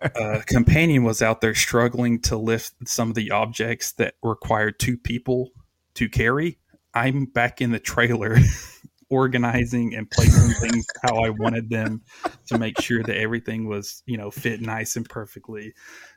[0.00, 4.96] uh, companion was out there struggling to lift some of the objects that required two
[4.96, 5.50] people
[5.94, 6.58] to carry,
[6.94, 8.38] I'm back in the trailer
[9.10, 12.02] organizing and placing things how I wanted them
[12.46, 15.74] to make sure that everything was, you know, fit nice and perfectly.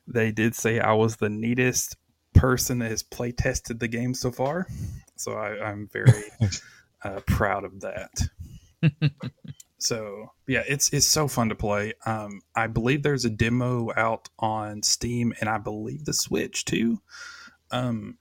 [0.08, 1.96] They did say I was the neatest
[2.34, 4.68] person that has play tested the game so far.
[5.16, 6.24] So I, am very
[7.04, 8.12] uh, proud of that.
[9.78, 11.94] so yeah, it's it's so fun to play.
[12.06, 17.02] Um, I believe there's a demo out on Steam and I believe the Switch too.
[17.72, 18.18] Um,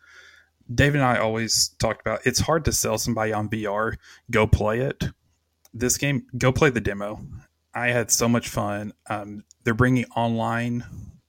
[0.72, 3.96] David and I always talked about it's hard to sell somebody on VR.
[4.30, 5.04] Go play it.
[5.72, 7.20] This game, go play the demo.
[7.74, 8.92] I had so much fun.
[9.08, 10.84] Um, they're bringing online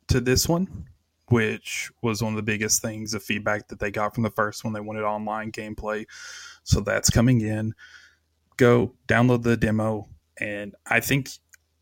[0.07, 0.85] to this one,
[1.27, 4.63] which was one of the biggest things of feedback that they got from the first
[4.63, 4.73] one.
[4.73, 6.05] They wanted online gameplay,
[6.63, 7.73] so that's coming in.
[8.57, 10.07] Go download the demo,
[10.39, 11.29] and I think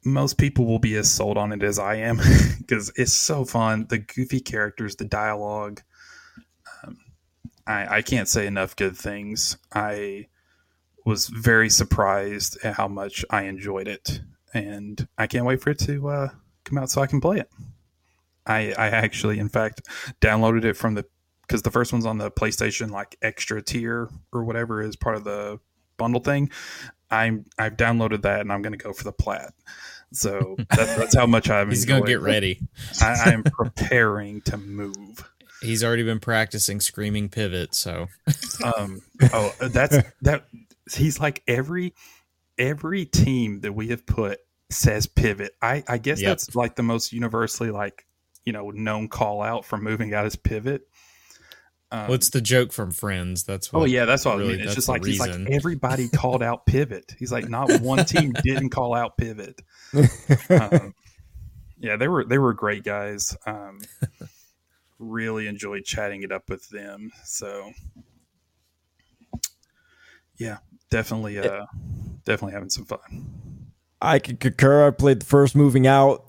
[0.03, 2.19] most people will be as sold on it as I am
[2.57, 3.85] because it's so fun.
[3.89, 5.81] The goofy characters, the dialogue.
[7.69, 9.57] I, I can't say enough good things.
[9.71, 10.27] I
[11.05, 14.21] was very surprised at how much I enjoyed it,
[14.55, 16.29] and I can't wait for it to uh,
[16.65, 17.49] come out so I can play it.
[18.47, 19.81] I, I actually, in fact,
[20.19, 21.05] downloaded it from the
[21.47, 25.23] because the first one's on the PlayStation like extra tier or whatever is part of
[25.23, 25.59] the
[25.97, 26.49] bundle thing.
[27.11, 29.53] I'm I've downloaded that and I'm going to go for the plat.
[30.11, 31.69] So that's, that's how much I'm.
[31.69, 32.61] He's going to get ready.
[32.99, 35.29] I, I'm preparing to move.
[35.61, 37.75] He's already been practicing screaming pivot.
[37.75, 38.07] So,
[38.63, 39.01] um,
[39.33, 40.45] oh, that's that.
[40.95, 41.93] He's like every
[42.57, 44.39] every team that we have put
[44.69, 45.53] says pivot.
[45.61, 46.29] I I guess Yep.
[46.29, 48.05] that's like the most universally like
[48.45, 50.83] you know known call out for moving out is pivot.
[51.91, 53.43] Um, what's the joke from Friends?
[53.43, 54.65] That's what, Oh yeah, that's what really- I mean.
[54.67, 57.15] It's just like he's like everybody called out pivot.
[57.17, 59.59] He's like not one team didn't call out pivot.
[60.49, 60.93] Um,
[61.79, 63.35] yeah, they were they were great guys.
[63.45, 63.79] Um,
[64.99, 67.11] really enjoyed chatting it up with them.
[67.23, 67.71] So
[70.37, 70.57] yeah,
[70.91, 71.65] definitely uh
[72.25, 72.99] definitely having some fun.
[74.01, 74.87] I can concur.
[74.87, 76.25] I played the first moving out.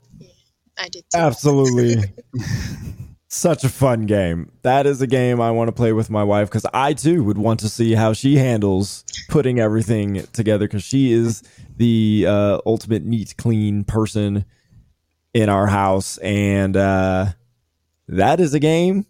[0.79, 1.19] I did too.
[1.19, 2.13] Absolutely.
[3.29, 4.51] Such a fun game.
[4.63, 7.39] That is a game I want to play with my wife because I too would
[7.39, 11.45] want to see how she handles putting everything together because she is
[11.77, 14.45] the uh, ultimate neat, clean person
[15.33, 16.19] in our house.
[16.19, 17.27] And uh,
[18.11, 19.07] that is a game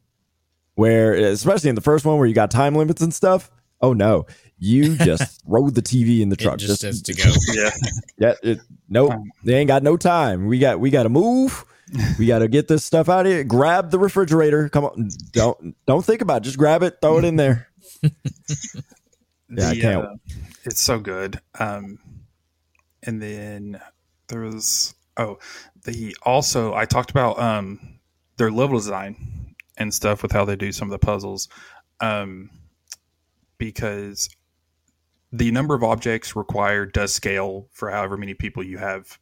[0.75, 3.51] where, especially in the first one where you got time limits and stuff.
[3.81, 4.27] Oh no,
[4.59, 6.59] you just throw the TV in the It truck.
[6.59, 7.25] just has to go.
[7.53, 7.71] Yeah.
[8.19, 9.13] Yeah, it, nope.
[9.45, 10.47] They ain't got no time.
[10.47, 11.65] We got we got to move.
[12.19, 13.43] We got to get this stuff out of here.
[13.43, 14.69] Grab the refrigerator.
[14.69, 16.45] Come on, don't don't think about it.
[16.45, 16.99] Just grab it.
[17.03, 17.69] Throw it in there.
[19.53, 20.15] Yeah, I can't- uh,
[20.65, 21.41] it's so good.
[21.59, 21.99] Um,
[23.03, 23.81] and then
[24.29, 25.39] there was oh
[25.85, 27.99] the also I talked about um
[28.41, 31.49] their level design and stuff with how they do some of the puzzles,
[32.01, 32.51] um,
[33.59, 34.29] because
[35.31, 39.19] the number of objects required does scale for however many people you have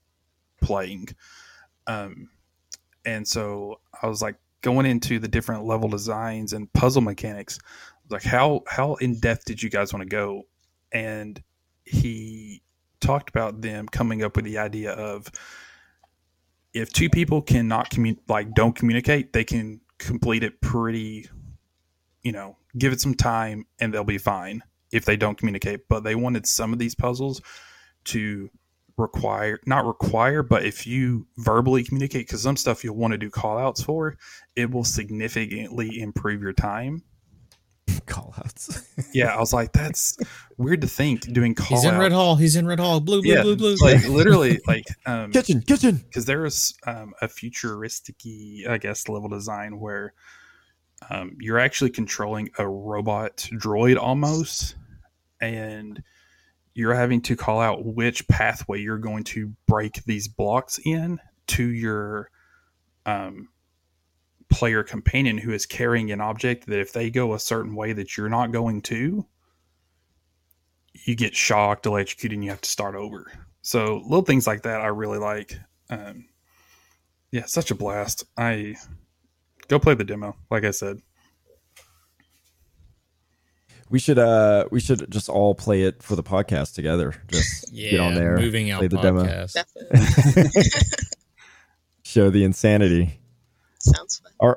[0.62, 1.08] playing.
[1.86, 2.30] Um,
[3.04, 7.58] and so I was like going into the different level designs and puzzle mechanics
[8.10, 10.42] like how how in depth did you guys want to go
[10.92, 11.42] and
[11.84, 12.62] he
[13.00, 15.30] talked about them coming up with the idea of
[16.74, 21.28] if two people cannot commun- like don't communicate they can complete it pretty
[22.22, 24.62] you know give it some time and they'll be fine
[24.92, 25.88] if they don't communicate.
[25.88, 27.40] But they wanted some of these puzzles
[28.04, 28.50] to
[28.96, 33.30] require not require but if you verbally communicate because some stuff you'll want to do
[33.30, 34.16] call outs for
[34.56, 37.00] it will significantly improve your time
[38.06, 38.86] Call outs.
[39.12, 40.16] yeah, I was like, that's
[40.56, 42.00] weird to think doing call He's in out.
[42.00, 42.36] Red Hall.
[42.36, 43.00] He's in Red Hall.
[43.00, 43.76] Blue, blue, yeah, blue, blue.
[43.80, 45.96] like literally, like um, kitchen, kitchen.
[45.96, 48.16] because there was um, a futuristic
[48.68, 50.14] I guess, level design where
[51.10, 54.76] um, you're actually controlling a robot droid almost,
[55.40, 56.02] and
[56.74, 61.18] you're having to call out which pathway you're going to break these blocks in
[61.48, 62.30] to your
[63.06, 63.48] um,
[64.50, 68.16] player companion who is carrying an object that if they go a certain way that
[68.16, 69.26] you're not going to,
[70.94, 73.30] you get shocked, electrocuted, and you have to start over.
[73.62, 75.58] So little things like that I really like.
[75.90, 76.26] Um,
[77.30, 78.24] yeah, such a blast.
[78.36, 78.76] I
[79.68, 81.00] go play the demo, like I said.
[83.90, 87.14] We should uh we should just all play it for the podcast together.
[87.28, 89.24] Just yeah, get on there, moving out play the demo.
[89.24, 89.54] podcast.
[89.54, 90.62] Definitely.
[92.02, 93.18] show the insanity.
[93.78, 94.32] Sounds fun.
[94.40, 94.56] All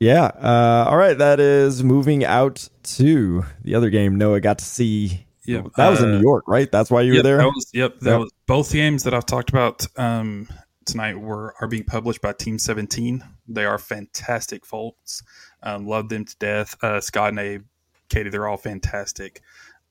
[0.00, 0.24] yeah.
[0.24, 1.16] Uh, all right.
[1.16, 4.16] That is moving out to the other game.
[4.16, 5.26] Noah got to see.
[5.46, 6.70] Yep, That was in uh, New York, right?
[6.72, 7.36] That's why you yep, were there.
[7.38, 8.20] That was, yep, that Yep.
[8.20, 10.48] was both games that I've talked about um,
[10.86, 13.22] tonight were are being published by Team Seventeen.
[13.46, 15.22] They are fantastic folks.
[15.62, 16.76] Um, love them to death.
[16.82, 17.62] Uh, Scott and Abe,
[18.08, 19.42] Katie, they're all fantastic.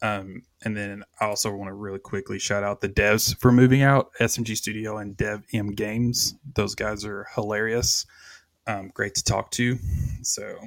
[0.01, 3.81] Um, and then I also want to really quickly shout out the devs for moving
[3.81, 6.35] out SMG Studio and Dev M Games.
[6.55, 8.05] Those guys are hilarious.
[8.67, 9.77] Um, great to talk to.
[10.21, 10.57] So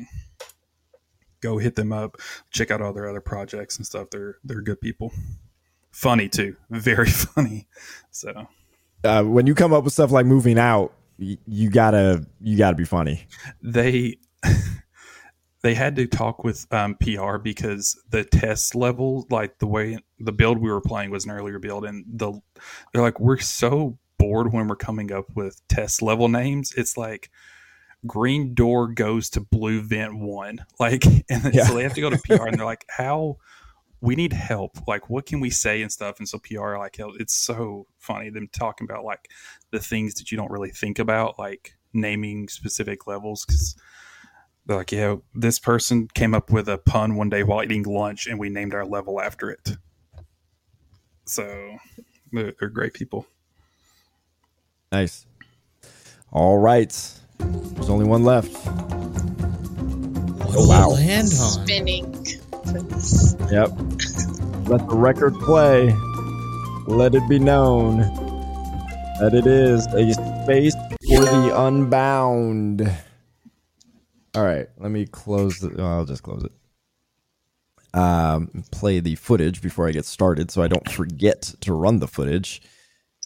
[1.41, 2.17] go hit them up.
[2.51, 4.11] Check out all their other projects and stuff.
[4.11, 5.13] They're they're good people.
[5.93, 7.69] Funny too, very funny.
[8.11, 8.49] So
[9.05, 12.85] uh, when you come up with stuff like moving out, you gotta you gotta be
[12.85, 13.27] funny.
[13.63, 14.19] they
[15.67, 20.31] they had to talk with um, PR because the test level, like the way the
[20.31, 22.41] build we were playing was an earlier build, and the
[22.93, 26.73] they're like we're so bored when we're coming up with test level names.
[26.77, 27.31] It's like
[28.07, 30.65] green door goes to blue vent one.
[30.79, 31.65] Like, and yeah.
[31.65, 33.39] so they have to go to PR and they're like, how
[34.01, 34.87] we need help.
[34.87, 36.21] Like, what can we say and stuff?
[36.21, 39.29] And so PR, like, it's so funny them talking about like
[39.73, 43.45] the things that you don't really think about, like naming specific levels.
[43.45, 43.75] Cause
[44.67, 48.27] they're like, yeah, this person came up with a pun one day while eating lunch
[48.27, 49.77] and we named our level after it.
[51.25, 51.77] So
[52.33, 53.27] they're, they're great people.
[54.91, 55.27] Nice.
[56.33, 56.93] All right.
[57.39, 58.53] There's only one left.
[60.55, 60.91] oh, wow.
[60.91, 61.65] Land on.
[61.65, 62.13] Spinning.
[63.51, 63.71] Yep.
[64.69, 65.95] Let the record play.
[66.89, 67.99] Let it be known
[69.21, 70.13] that it is a
[70.43, 70.75] space
[71.09, 72.91] for the unbound.
[74.37, 75.75] All right, let me close the.
[75.81, 76.53] Oh, I'll just close it.
[77.99, 82.09] Um, play the footage before I get started, so I don't forget to run the
[82.09, 82.61] footage.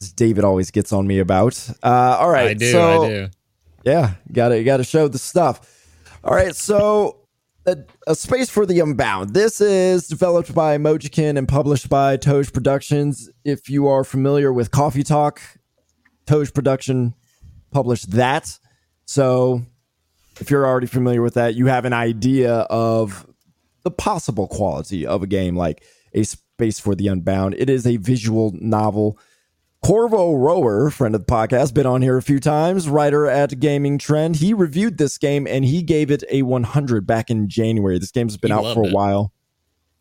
[0.01, 1.69] As David always gets on me about.
[1.83, 2.71] Uh, all right, I do.
[2.71, 3.29] So, I do.
[3.85, 5.89] Yeah, got to got to show the stuff.
[6.23, 7.21] All right, so
[7.67, 9.35] a, a, Space for the Unbound.
[9.35, 13.31] This is developed by Mojiken and published by Toge Productions.
[13.45, 15.41] If you are familiar with Coffee Talk,
[16.27, 17.15] Toge Production
[17.71, 18.59] published that.
[19.07, 19.63] So
[20.41, 23.27] if you're already familiar with that, you have an idea of
[23.83, 25.83] the possible quality of a game like
[26.15, 27.55] A Space for the Unbound.
[27.59, 29.19] It is a visual novel
[29.83, 33.97] Corvo Rower, friend of the podcast, been on here a few times, writer at Gaming
[33.97, 34.37] Trend.
[34.37, 37.99] He reviewed this game and he gave it a 100 back in January.
[37.99, 38.93] This game's been he out for a it.
[38.93, 39.33] while.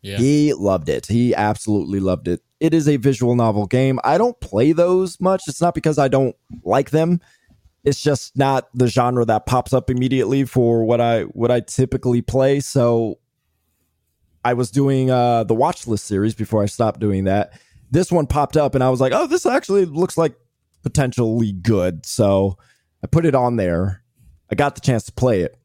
[0.02, 0.18] Yeah.
[0.18, 1.06] He loved it.
[1.06, 2.42] He absolutely loved it.
[2.58, 3.98] It is a visual novel game.
[4.04, 5.44] I don't play those much.
[5.46, 7.20] It's not because I don't like them.
[7.82, 12.20] It's just not the genre that pops up immediately for what I what I typically
[12.22, 12.60] play.
[12.60, 13.18] So
[14.44, 17.54] I was doing uh the watch list series before I stopped doing that
[17.90, 20.34] this one popped up and I was like, oh, this actually looks like
[20.82, 22.06] potentially good.
[22.06, 22.56] So
[23.02, 24.02] I put it on there.
[24.50, 25.56] I got the chance to play it.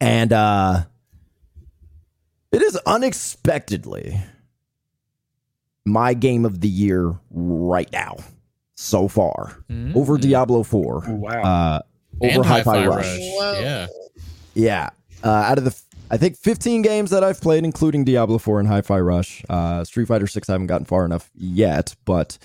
[0.00, 0.84] And uh
[2.50, 4.20] it is unexpectedly
[5.84, 8.16] my game of the year right now
[8.82, 9.96] so far mm-hmm.
[9.96, 11.04] over Diablo 4.
[11.08, 11.42] Wow.
[11.42, 11.80] Uh,
[12.20, 13.06] over Hi-Fi, Rush.
[13.06, 13.18] Rush.
[13.18, 13.86] Yeah.
[14.54, 14.90] Yeah.
[15.24, 18.68] Uh, out of the I think 15 games that I've played, including Diablo 4 and
[18.68, 19.42] Hi Fi Rush.
[19.48, 22.36] Uh, Street Fighter 6, I haven't gotten far enough yet, but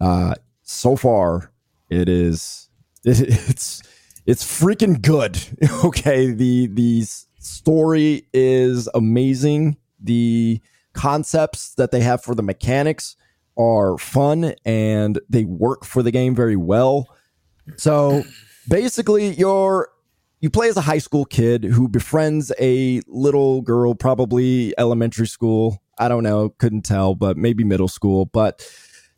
[0.00, 1.52] uh, so far
[1.88, 2.68] it is
[3.04, 3.82] it, it's
[4.26, 5.40] it's freaking good.
[5.84, 7.04] okay, the the
[7.38, 9.76] story is amazing.
[10.00, 10.60] The
[10.92, 13.14] concepts that they have for the mechanics
[13.56, 17.08] are fun and they work for the game very well.
[17.76, 18.22] So
[18.68, 19.88] basically, you're
[20.40, 25.82] you play as a high school kid who befriends a little girl, probably elementary school.
[25.98, 28.26] I don't know, couldn't tell, but maybe middle school.
[28.26, 28.68] But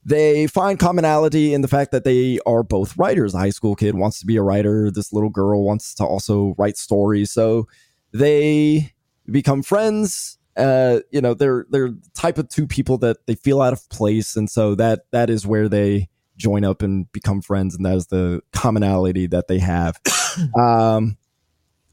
[0.04, 3.34] they find commonality in the fact that they are both writers.
[3.34, 4.90] A high school kid wants to be a writer.
[4.90, 7.30] This little girl wants to also write stories.
[7.30, 7.66] So
[8.12, 8.94] they
[9.30, 10.37] become friends.
[10.58, 13.88] Uh, you know, they're they're the type of two people that they feel out of
[13.88, 17.96] place, and so that that is where they join up and become friends, and that
[17.96, 20.00] is the commonality that they have.
[20.58, 21.16] um,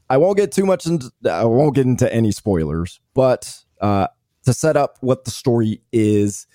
[0.08, 1.10] I won't get too much into.
[1.30, 4.08] I won't get into any spoilers, but uh,
[4.44, 6.46] to set up what the story is,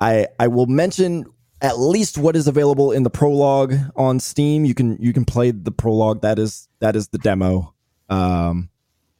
[0.00, 1.24] I I will mention
[1.60, 4.64] at least what is available in the prologue on Steam.
[4.64, 6.22] You can you can play the prologue.
[6.22, 7.74] That is that is the demo.
[8.10, 8.68] Um,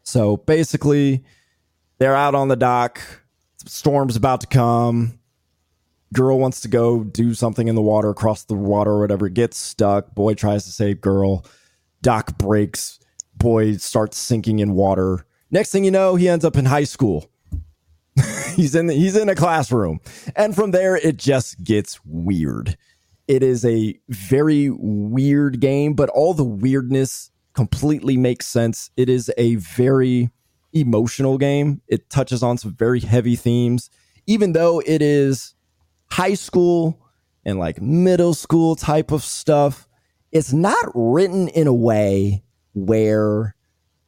[0.02, 1.24] so basically,
[2.02, 3.00] they're out on the dock.
[3.64, 5.20] Storm's about to come
[6.12, 9.56] girl wants to go do something in the water, across the water or whatever, gets
[9.56, 10.12] stuck.
[10.14, 11.46] Boy tries to save girl.
[12.02, 12.98] Dock breaks.
[13.36, 15.24] Boy starts sinking in water.
[15.52, 17.30] Next thing you know, he ends up in high school.
[18.56, 20.00] he's in he's in a classroom.
[20.34, 22.76] And from there it just gets weird.
[23.28, 28.90] It is a very weird game, but all the weirdness completely makes sense.
[28.96, 30.30] It is a very
[30.72, 31.80] emotional game.
[31.88, 33.90] It touches on some very heavy themes
[34.26, 35.54] even though it is
[36.10, 36.98] high school
[37.44, 39.88] and like middle school type of stuff,
[40.30, 42.42] it's not written in a way
[42.74, 43.54] where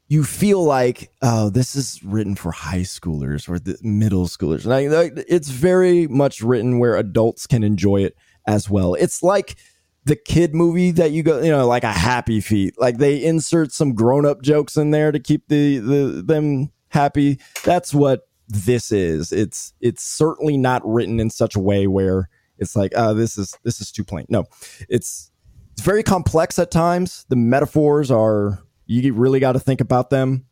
[0.06, 4.64] you feel like, oh, this is written for high schoolers or the middle schoolers.
[4.64, 8.14] Like, it's very much written where adults can enjoy it
[8.46, 8.94] as well.
[8.94, 9.56] It's like
[10.04, 12.78] the kid movie that you go, you know, like a Happy Feet.
[12.78, 17.40] Like they insert some grown up jokes in there to keep the the them happy.
[17.64, 19.32] That's what this is.
[19.32, 22.28] It's it's certainly not written in such a way where
[22.58, 24.26] it's like, oh, this is this is too plain.
[24.28, 24.44] No,
[24.88, 25.30] it's
[25.72, 27.24] it's very complex at times.
[27.28, 30.46] The metaphors are you really got to think about them.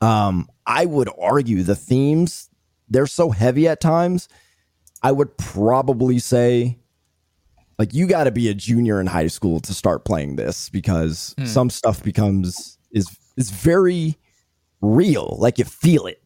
[0.00, 2.48] Um, I would argue the themes
[2.88, 4.28] they're so heavy at times.
[5.02, 6.78] I would probably say
[7.82, 11.34] like you got to be a junior in high school to start playing this because
[11.36, 11.46] Hmm.
[11.46, 14.16] some stuff becomes is is very
[14.80, 15.36] real.
[15.40, 16.22] Like you feel it.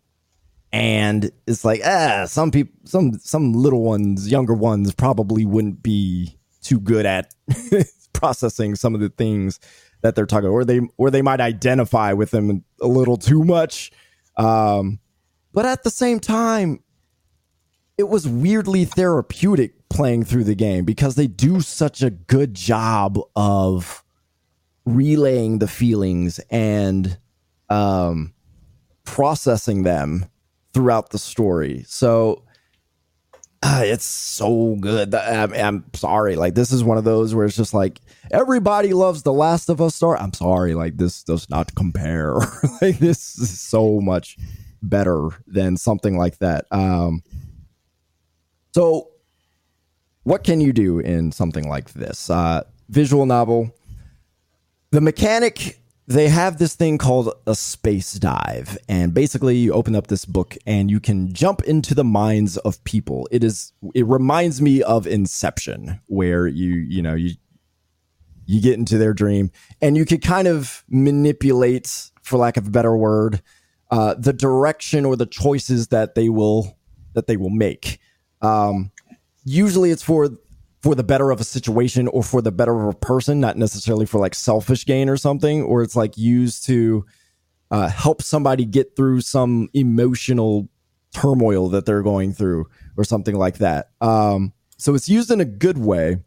[0.71, 6.37] And it's like ah some people some some little ones younger ones probably wouldn't be
[6.63, 7.33] too good at
[8.13, 9.59] processing some of the things
[10.03, 13.91] that they're talking or they or they might identify with them a little too much.
[14.37, 14.99] Um
[15.55, 16.81] but at the same time
[17.99, 23.19] it was weirdly therapeutic playing through the game because they do such a good job
[23.35, 24.05] of
[24.85, 27.19] relaying the feelings and
[27.69, 28.33] um
[29.05, 30.27] processing them
[30.75, 31.85] throughout the story.
[31.89, 32.43] So
[33.63, 35.15] uh, it's so good.
[35.15, 36.37] I'm, I'm sorry.
[36.37, 38.01] Like this is one of those where it's just like
[38.31, 40.19] everybody loves The Last of Us story.
[40.21, 40.75] I'm sorry.
[40.75, 42.35] Like this does not compare.
[42.83, 44.37] like this is so much
[44.83, 46.67] better than something like that.
[46.71, 47.23] Um,
[48.77, 49.09] so
[50.25, 52.29] what can you do in something like this?
[52.29, 53.75] Uh, visual novel.
[54.91, 60.09] The mechanic they have this thing called a space dive and basically you open up
[60.09, 64.61] this book and you can jump into the minds of people it is it reminds
[64.61, 67.35] me of inception where you you know you
[68.45, 69.51] you get into their dream
[69.83, 73.43] and you could kind of manipulate for lack of a better word
[73.91, 76.79] uh, the direction or the choices that they will
[77.15, 77.99] that they will make
[78.43, 78.91] um,
[79.45, 80.29] usually it's for
[80.83, 84.07] for the better of a situation or for the better of a person, not necessarily
[84.07, 87.05] for like selfish gain or something, or it's like used to
[87.71, 90.69] uh, help somebody get through some emotional
[91.13, 93.91] turmoil that they're going through or something like that.
[94.01, 96.19] Um, so it's used in a good way,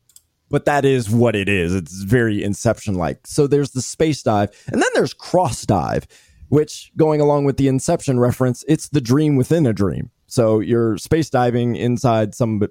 [0.49, 1.73] but that is what it is.
[1.73, 3.25] It's very Inception like.
[3.27, 6.07] So there's the space dive, and then there's cross dive,
[6.49, 10.09] which going along with the Inception reference, it's the dream within a dream.
[10.29, 12.61] So you're space diving inside some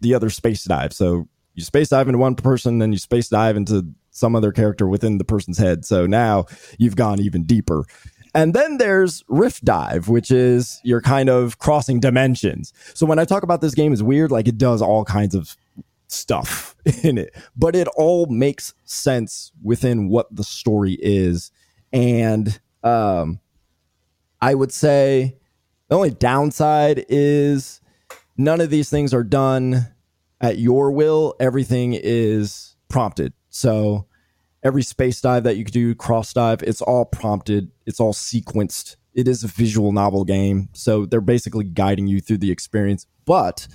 [0.00, 0.92] the other space dive.
[0.92, 4.86] So you space dive into one person, then you space dive into some other character
[4.86, 5.84] within the person's head.
[5.84, 6.46] So now
[6.78, 7.84] you've gone even deeper.
[8.34, 12.72] And then there's Rift Dive, which is you're kind of crossing dimensions.
[12.92, 15.56] So when I talk about this game is weird, like it does all kinds of
[16.08, 16.74] stuff
[17.04, 21.52] in it, but it all makes sense within what the story is.
[21.92, 23.38] And um,
[24.40, 25.36] I would say
[25.88, 27.80] the only downside is
[28.36, 29.86] none of these things are done
[30.40, 31.34] at your will.
[31.40, 33.32] Everything is prompted.
[33.48, 34.06] So
[34.62, 38.96] every space dive that you could do, cross dive, it's all prompted, it's all sequenced.
[39.12, 40.68] It is a visual novel game.
[40.72, 43.06] So they're basically guiding you through the experience.
[43.24, 43.68] But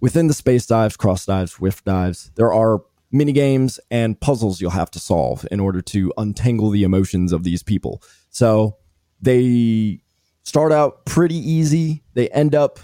[0.00, 4.70] within the space dives, cross dives, whiff dives, there are mini games and puzzles you'll
[4.70, 8.02] have to solve in order to untangle the emotions of these people.
[8.30, 8.76] So
[9.20, 10.02] they
[10.48, 12.02] start out pretty easy.
[12.14, 12.80] They end up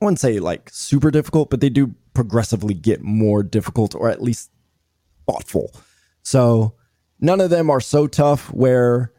[0.00, 4.22] I wouldn't say like super difficult, but they do progressively get more difficult or at
[4.22, 4.50] least
[5.26, 5.74] thoughtful.
[6.22, 6.74] So
[7.18, 9.12] none of them are so tough where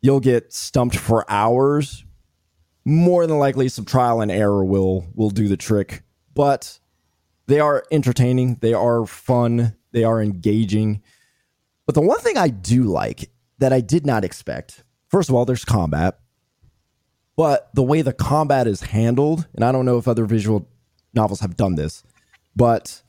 [0.00, 2.04] you'll get stumped for hours.
[2.84, 6.04] More than likely some trial and error will will do the trick,
[6.34, 6.78] but
[7.48, 11.02] they are entertaining, they are fun, they are engaging.
[11.84, 15.44] But the one thing I do like that I did not expect, first of all,
[15.44, 16.20] there's combat
[17.36, 20.68] but the way the combat is handled, and I don't know if other visual
[21.14, 22.02] novels have done this,
[22.54, 23.02] but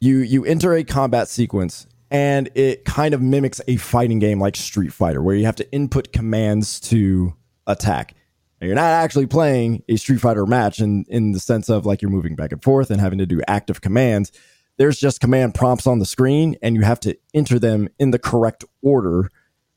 [0.00, 4.56] you you enter a combat sequence and it kind of mimics a fighting game like
[4.56, 7.34] Street Fighter, where you have to input commands to
[7.66, 8.14] attack.
[8.60, 12.00] And you're not actually playing a Street Fighter match in, in the sense of like
[12.00, 14.32] you're moving back and forth and having to do active commands.
[14.78, 18.18] There's just command prompts on the screen, and you have to enter them in the
[18.18, 19.30] correct order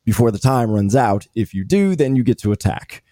[0.06, 1.28] before the time runs out.
[1.36, 3.04] If you do, then you get to attack.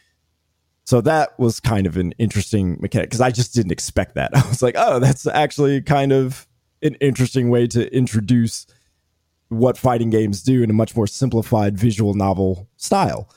[0.88, 4.32] So that was kind of an interesting mechanic because I just didn't expect that.
[4.34, 6.48] I was like, oh, that's actually kind of
[6.82, 8.66] an interesting way to introduce
[9.50, 13.30] what fighting games do in a much more simplified visual novel style.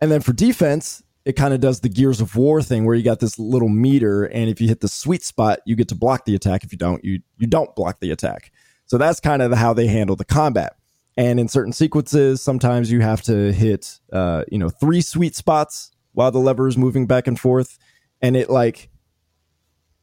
[0.00, 3.02] And then for defense, it kind of does the Gears of War thing where you
[3.02, 6.26] got this little meter, and if you hit the sweet spot, you get to block
[6.26, 6.62] the attack.
[6.62, 8.52] If you don't, you you don't block the attack.
[8.86, 10.76] So that's kind of how they handle the combat.
[11.16, 15.90] And in certain sequences, sometimes you have to hit, uh, you know, three sweet spots
[16.14, 17.78] while the lever is moving back and forth.
[18.22, 18.88] And it like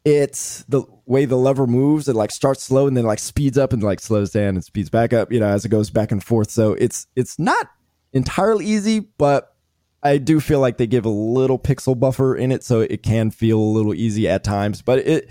[0.05, 3.73] it's the way the lever moves it like starts slow and then like speeds up
[3.73, 6.23] and like slows down and speeds back up you know as it goes back and
[6.23, 6.51] forth.
[6.51, 7.69] So it's it's not
[8.13, 9.55] entirely easy but
[10.03, 13.31] i do feel like they give a little pixel buffer in it so it can
[13.31, 14.81] feel a little easy at times.
[14.81, 15.29] But it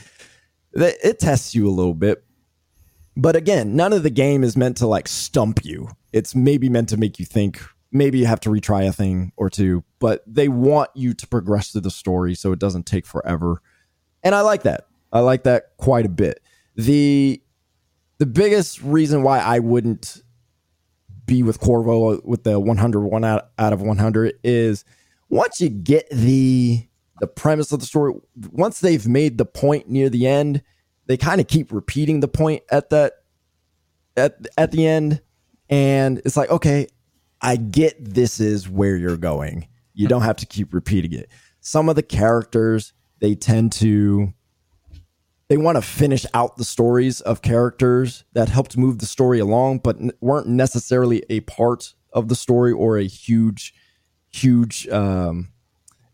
[0.73, 2.25] it, tests you a little bit.
[3.17, 5.89] But again none of the game is meant to like stump you.
[6.13, 7.61] It's maybe meant to make you think
[7.93, 11.71] maybe you have to retry a thing or two, but they want you to progress
[11.71, 13.63] through the story so it doesn't take forever.
[14.23, 14.87] And I like that.
[15.13, 16.41] I like that quite a bit.
[16.77, 17.43] the
[18.19, 20.23] the biggest reason why I wouldn't
[21.25, 24.85] be with Corvo with the 100 one out, out of 100 is
[25.31, 26.87] once you get the
[27.21, 28.15] the premise of the story,
[28.51, 30.63] once they've made the point near the end,
[31.07, 33.13] they kind of keep repeating the point at that
[34.17, 35.23] at at the end,
[35.69, 36.89] and it's like, okay,
[37.43, 39.69] I get this is where you're going.
[39.95, 41.29] You don't have to keep repeating it.
[41.61, 44.33] Some of the characters they tend to
[45.49, 49.79] they want to finish out the stories of characters that helped move the story along,
[49.79, 53.75] but weren't necessarily a part of the story or a huge,
[54.31, 54.89] huge.
[54.89, 55.49] Um,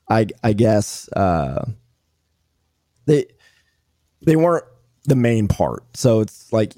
[0.08, 1.66] I I guess uh,
[3.04, 3.26] they
[4.24, 4.64] they weren't
[5.04, 5.84] the main part.
[5.94, 6.72] So it's like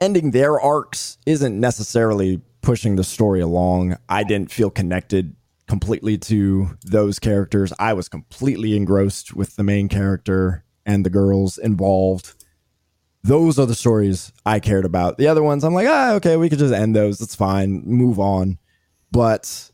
[0.00, 3.96] ending their arcs isn't necessarily pushing the story along.
[4.08, 5.36] I didn't feel connected
[5.68, 7.72] completely to those characters.
[7.78, 12.34] I was completely engrossed with the main character and the girls involved.
[13.22, 15.16] Those are the stories I cared about.
[15.16, 17.20] The other ones, I'm like, ah, okay, we could just end those.
[17.20, 18.58] It's fine, move on.
[19.12, 19.70] But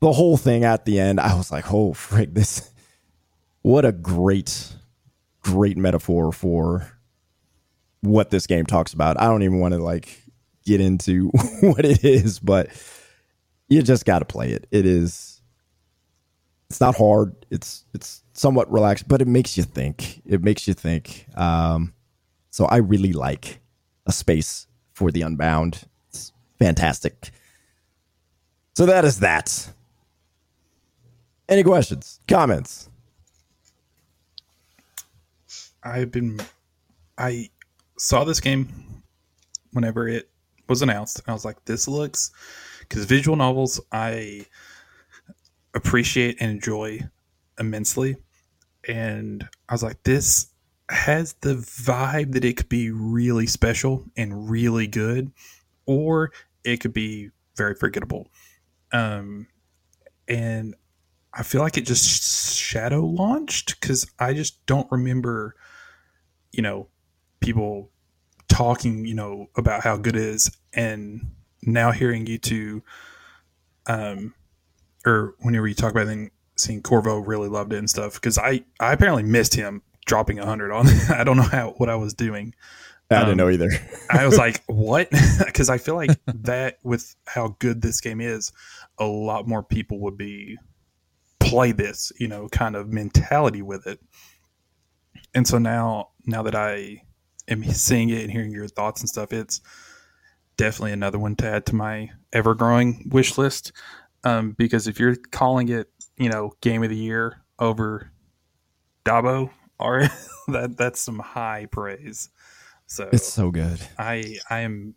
[0.00, 2.68] the whole thing at the end, I was like, oh, frick, this,
[3.62, 4.72] what a great,
[5.40, 6.98] great metaphor for
[8.00, 9.20] what this game talks about.
[9.20, 10.21] I don't even want to like
[10.64, 11.28] get into
[11.60, 12.68] what it is, but
[13.68, 14.66] you just got to play it.
[14.70, 15.40] It is,
[16.70, 17.34] it's not hard.
[17.50, 20.22] It's, it's, somewhat relaxed, but it makes you think.
[20.24, 21.26] It makes you think.
[21.36, 21.92] Um,
[22.50, 23.60] so I really like
[24.06, 25.82] a space for the Unbound.
[26.08, 27.30] It's fantastic.
[28.74, 29.70] So that is that.
[31.48, 32.88] Any questions, comments?
[35.82, 36.40] I've been,
[37.18, 37.50] I
[37.98, 39.02] saw this game
[39.72, 40.30] whenever it
[40.72, 41.20] was announced.
[41.26, 42.30] I was like, this looks,
[42.80, 44.46] because visual novels I
[45.74, 47.00] appreciate and enjoy
[47.58, 48.16] immensely.
[48.88, 50.46] And I was like, this
[50.88, 55.30] has the vibe that it could be really special and really good,
[55.86, 56.32] or
[56.64, 58.28] it could be very forgettable.
[58.92, 59.46] Um,
[60.26, 60.74] and
[61.34, 65.54] I feel like it just shadow launched because I just don't remember,
[66.50, 66.88] you know,
[67.40, 67.91] people
[68.52, 70.50] talking, you know, about how good it is.
[70.74, 72.82] And now hearing you two,
[73.86, 74.34] um,
[75.06, 78.62] or whenever you talk about then seeing Corvo really loved it and stuff because I
[78.78, 80.86] I apparently missed him dropping a hundred on.
[81.10, 82.54] I don't know how what I was doing.
[83.10, 83.68] I didn't um, know either.
[84.10, 85.10] I was like, what?
[85.44, 88.52] Because I feel like that with how good this game is,
[88.98, 90.56] a lot more people would be
[91.40, 94.00] play this, you know, kind of mentality with it.
[95.34, 97.02] And so now, now that I
[97.48, 99.60] am seeing it and hearing your thoughts and stuff, it's
[100.56, 103.72] definitely another one to add to my ever growing wish list.
[104.24, 108.10] Um, because if you're calling it you know, game of the year over
[109.04, 110.02] Dabo, or
[110.48, 112.30] that that's some high praise.
[112.86, 113.80] So it's so good.
[113.98, 114.94] I I am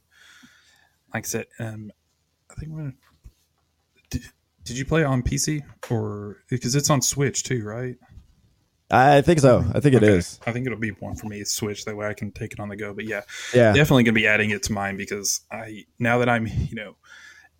[1.14, 1.92] like I said, um,
[2.50, 2.94] I think gonna.
[4.10, 4.22] Did,
[4.64, 7.96] did you play on PC or because it's on Switch too, right?
[8.96, 9.64] I think so.
[9.74, 10.18] I think it okay.
[10.18, 10.40] is.
[10.46, 11.44] I think it'll be one for me.
[11.44, 12.94] Switch that way I can take it on the go.
[12.94, 13.22] But yeah,
[13.54, 16.96] yeah, definitely gonna be adding it to mine because I now that I'm you know,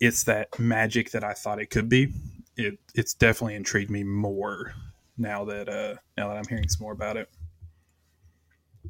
[0.00, 2.12] it's that magic that I thought it could be
[2.56, 4.72] it it's definitely intrigued me more
[5.18, 7.28] now that uh now that I'm hearing some more about it.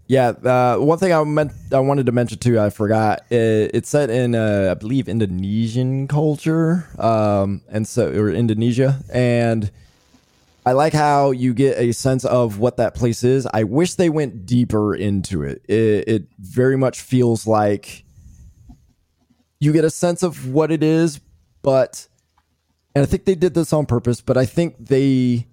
[0.09, 3.23] Yeah, uh, one thing I meant I wanted to mention too, I forgot.
[3.31, 9.71] It, it's set in uh, I believe Indonesian culture, um, and so or Indonesia, and
[10.67, 13.47] I like how you get a sense of what that place is.
[13.55, 15.63] I wish they went deeper into it.
[15.69, 18.05] It, it very much feels like
[19.61, 21.21] you get a sense of what it is,
[21.63, 22.09] but
[22.97, 25.47] and I think they did this on purpose, but I think they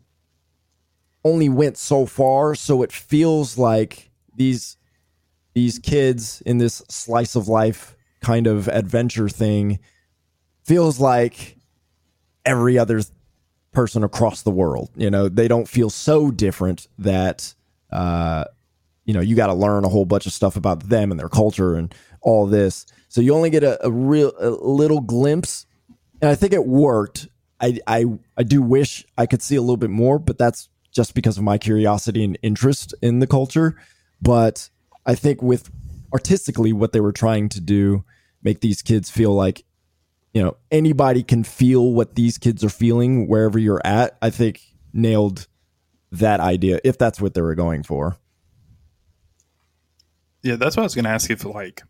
[1.23, 4.77] only went so far, so it feels like these
[5.53, 9.77] these kids in this slice of life kind of adventure thing
[10.63, 11.57] feels like
[12.45, 13.01] every other
[13.73, 14.89] person across the world.
[14.95, 17.53] You know, they don't feel so different that
[17.91, 18.45] uh,
[19.05, 21.29] you know you got to learn a whole bunch of stuff about them and their
[21.29, 22.85] culture and all this.
[23.09, 25.65] So you only get a, a real a little glimpse,
[26.21, 27.27] and I think it worked.
[27.59, 28.05] I, I
[28.37, 31.43] I do wish I could see a little bit more, but that's just because of
[31.43, 33.75] my curiosity and interest in the culture.
[34.21, 34.69] But
[35.05, 35.69] I think with
[36.13, 38.05] artistically what they were trying to do,
[38.43, 39.65] make these kids feel like,
[40.33, 44.17] you know, anybody can feel what these kids are feeling wherever you're at.
[44.21, 44.61] I think
[44.91, 45.47] nailed
[46.11, 48.17] that idea if that's what they were going for.
[50.41, 51.81] Yeah, that's what I was going to ask if like,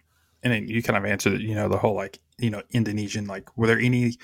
[0.43, 1.41] and you kind of answered.
[1.41, 3.25] You know, the whole like, you know, Indonesian.
[3.27, 4.17] Like, were there any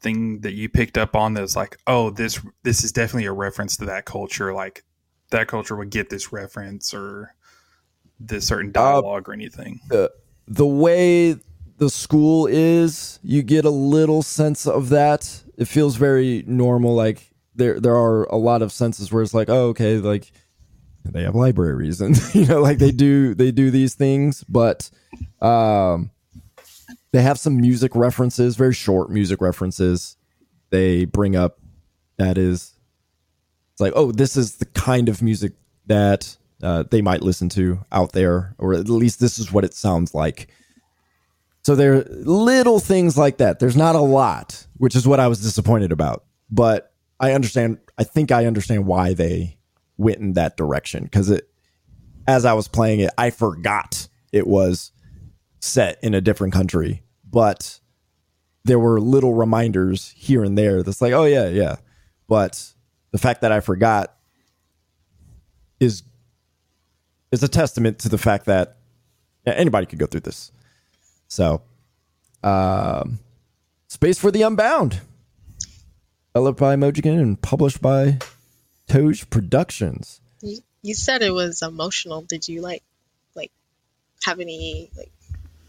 [0.00, 3.76] thing that you picked up on that's like, oh, this this is definitely a reference
[3.78, 4.84] to that culture, like
[5.30, 7.34] that culture would get this reference or
[8.20, 9.80] this certain dialogue uh, or anything.
[9.90, 10.08] Uh,
[10.46, 11.36] the way
[11.78, 15.42] the school is, you get a little sense of that.
[15.56, 16.94] It feels very normal.
[16.94, 20.30] Like there, there are a lot of senses where it's like, oh, okay, like
[21.04, 24.90] they have libraries and you know, like they do, they do these things, but
[25.40, 26.10] um,
[27.12, 30.16] they have some music references, very short music references.
[30.70, 31.58] They bring up
[32.16, 32.72] that is,
[33.72, 35.52] it's like, oh, this is the kind of music
[35.86, 39.74] that uh, they might listen to out there, or at least this is what it
[39.74, 40.48] sounds like.
[41.64, 43.58] So there are little things like that.
[43.58, 46.24] There's not a lot, which is what I was disappointed about.
[46.50, 47.78] But I understand.
[47.96, 49.56] I think I understand why they
[49.96, 51.48] went in that direction because it,
[52.26, 54.92] as I was playing it, I forgot it was
[55.60, 57.80] set in a different country, but
[58.64, 61.76] there were little reminders here and there that's like, oh yeah, yeah.
[62.28, 62.72] But
[63.12, 64.14] the fact that I forgot
[65.80, 66.02] is
[67.30, 68.76] is a testament to the fact that
[69.46, 70.52] anybody could go through this.
[71.28, 71.62] So,
[72.42, 73.18] um,
[73.88, 75.00] Space for the Unbound,
[76.34, 78.18] developed by Mojiken and published by
[78.88, 80.20] Toge Productions.
[80.42, 82.22] You, you said it was emotional.
[82.22, 82.82] Did you like,
[83.34, 83.52] like,
[84.24, 85.10] have any like?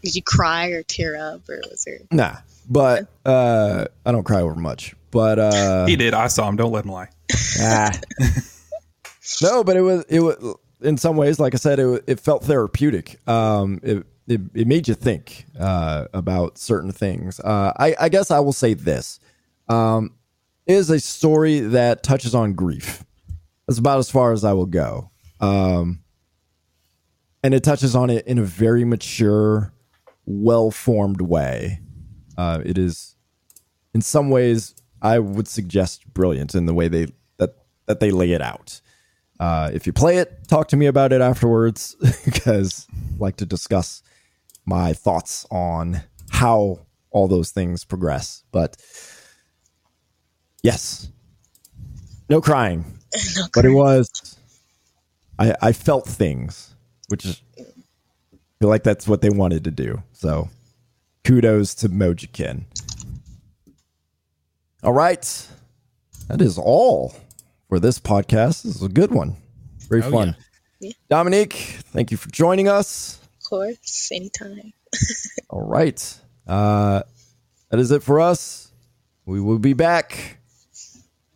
[0.02, 1.98] Did you cry or tear up, or was there?
[2.12, 2.36] Nah,
[2.68, 4.94] but uh, I don't cry over much.
[5.10, 6.14] But uh, he did.
[6.14, 6.56] I saw him.
[6.56, 7.08] Don't let him lie.
[7.60, 7.90] Ah.
[9.42, 12.44] no, but it was it was in some ways, like I said, it it felt
[12.44, 13.18] therapeutic.
[13.28, 17.40] Um, it it, it made you think uh, about certain things.
[17.40, 19.20] Uh, I, I guess I will say this
[19.68, 20.14] um,
[20.66, 23.04] is a story that touches on grief.
[23.66, 25.10] That's about as far as I will go.
[25.40, 26.00] Um,
[27.42, 29.72] and it touches on it in a very mature,
[30.24, 31.80] well formed way.
[32.36, 33.16] Uh, it is,
[33.94, 37.06] in some ways, I would suggest brilliant in the way they
[37.38, 38.80] that that they lay it out.
[39.38, 41.94] Uh, if you play it, talk to me about it afterwards
[42.24, 44.02] because I like to discuss
[44.66, 46.80] my thoughts on how
[47.10, 48.42] all those things progress.
[48.52, 48.76] But
[50.62, 51.08] yes,
[52.28, 52.84] no crying,
[53.36, 54.36] no but it was.
[55.38, 56.74] I I felt things,
[57.08, 57.62] which is I
[58.58, 60.02] feel like that's what they wanted to do.
[60.12, 60.50] So
[61.24, 62.64] kudos to Mojiken.
[64.82, 65.48] All right,
[66.28, 67.14] that is all
[67.68, 68.62] for this podcast.
[68.62, 69.36] This is a good one,
[69.88, 70.36] very oh, fun.
[70.80, 70.92] Yeah.
[71.08, 71.54] Dominique,
[71.92, 74.72] thank you for joining us course, anytime.
[75.50, 76.20] All right.
[76.46, 77.02] Uh,
[77.70, 78.72] that is it for us.
[79.24, 80.38] We will be back.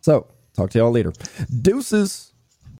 [0.01, 1.13] So, talk to y'all later.
[1.61, 2.30] Deuces.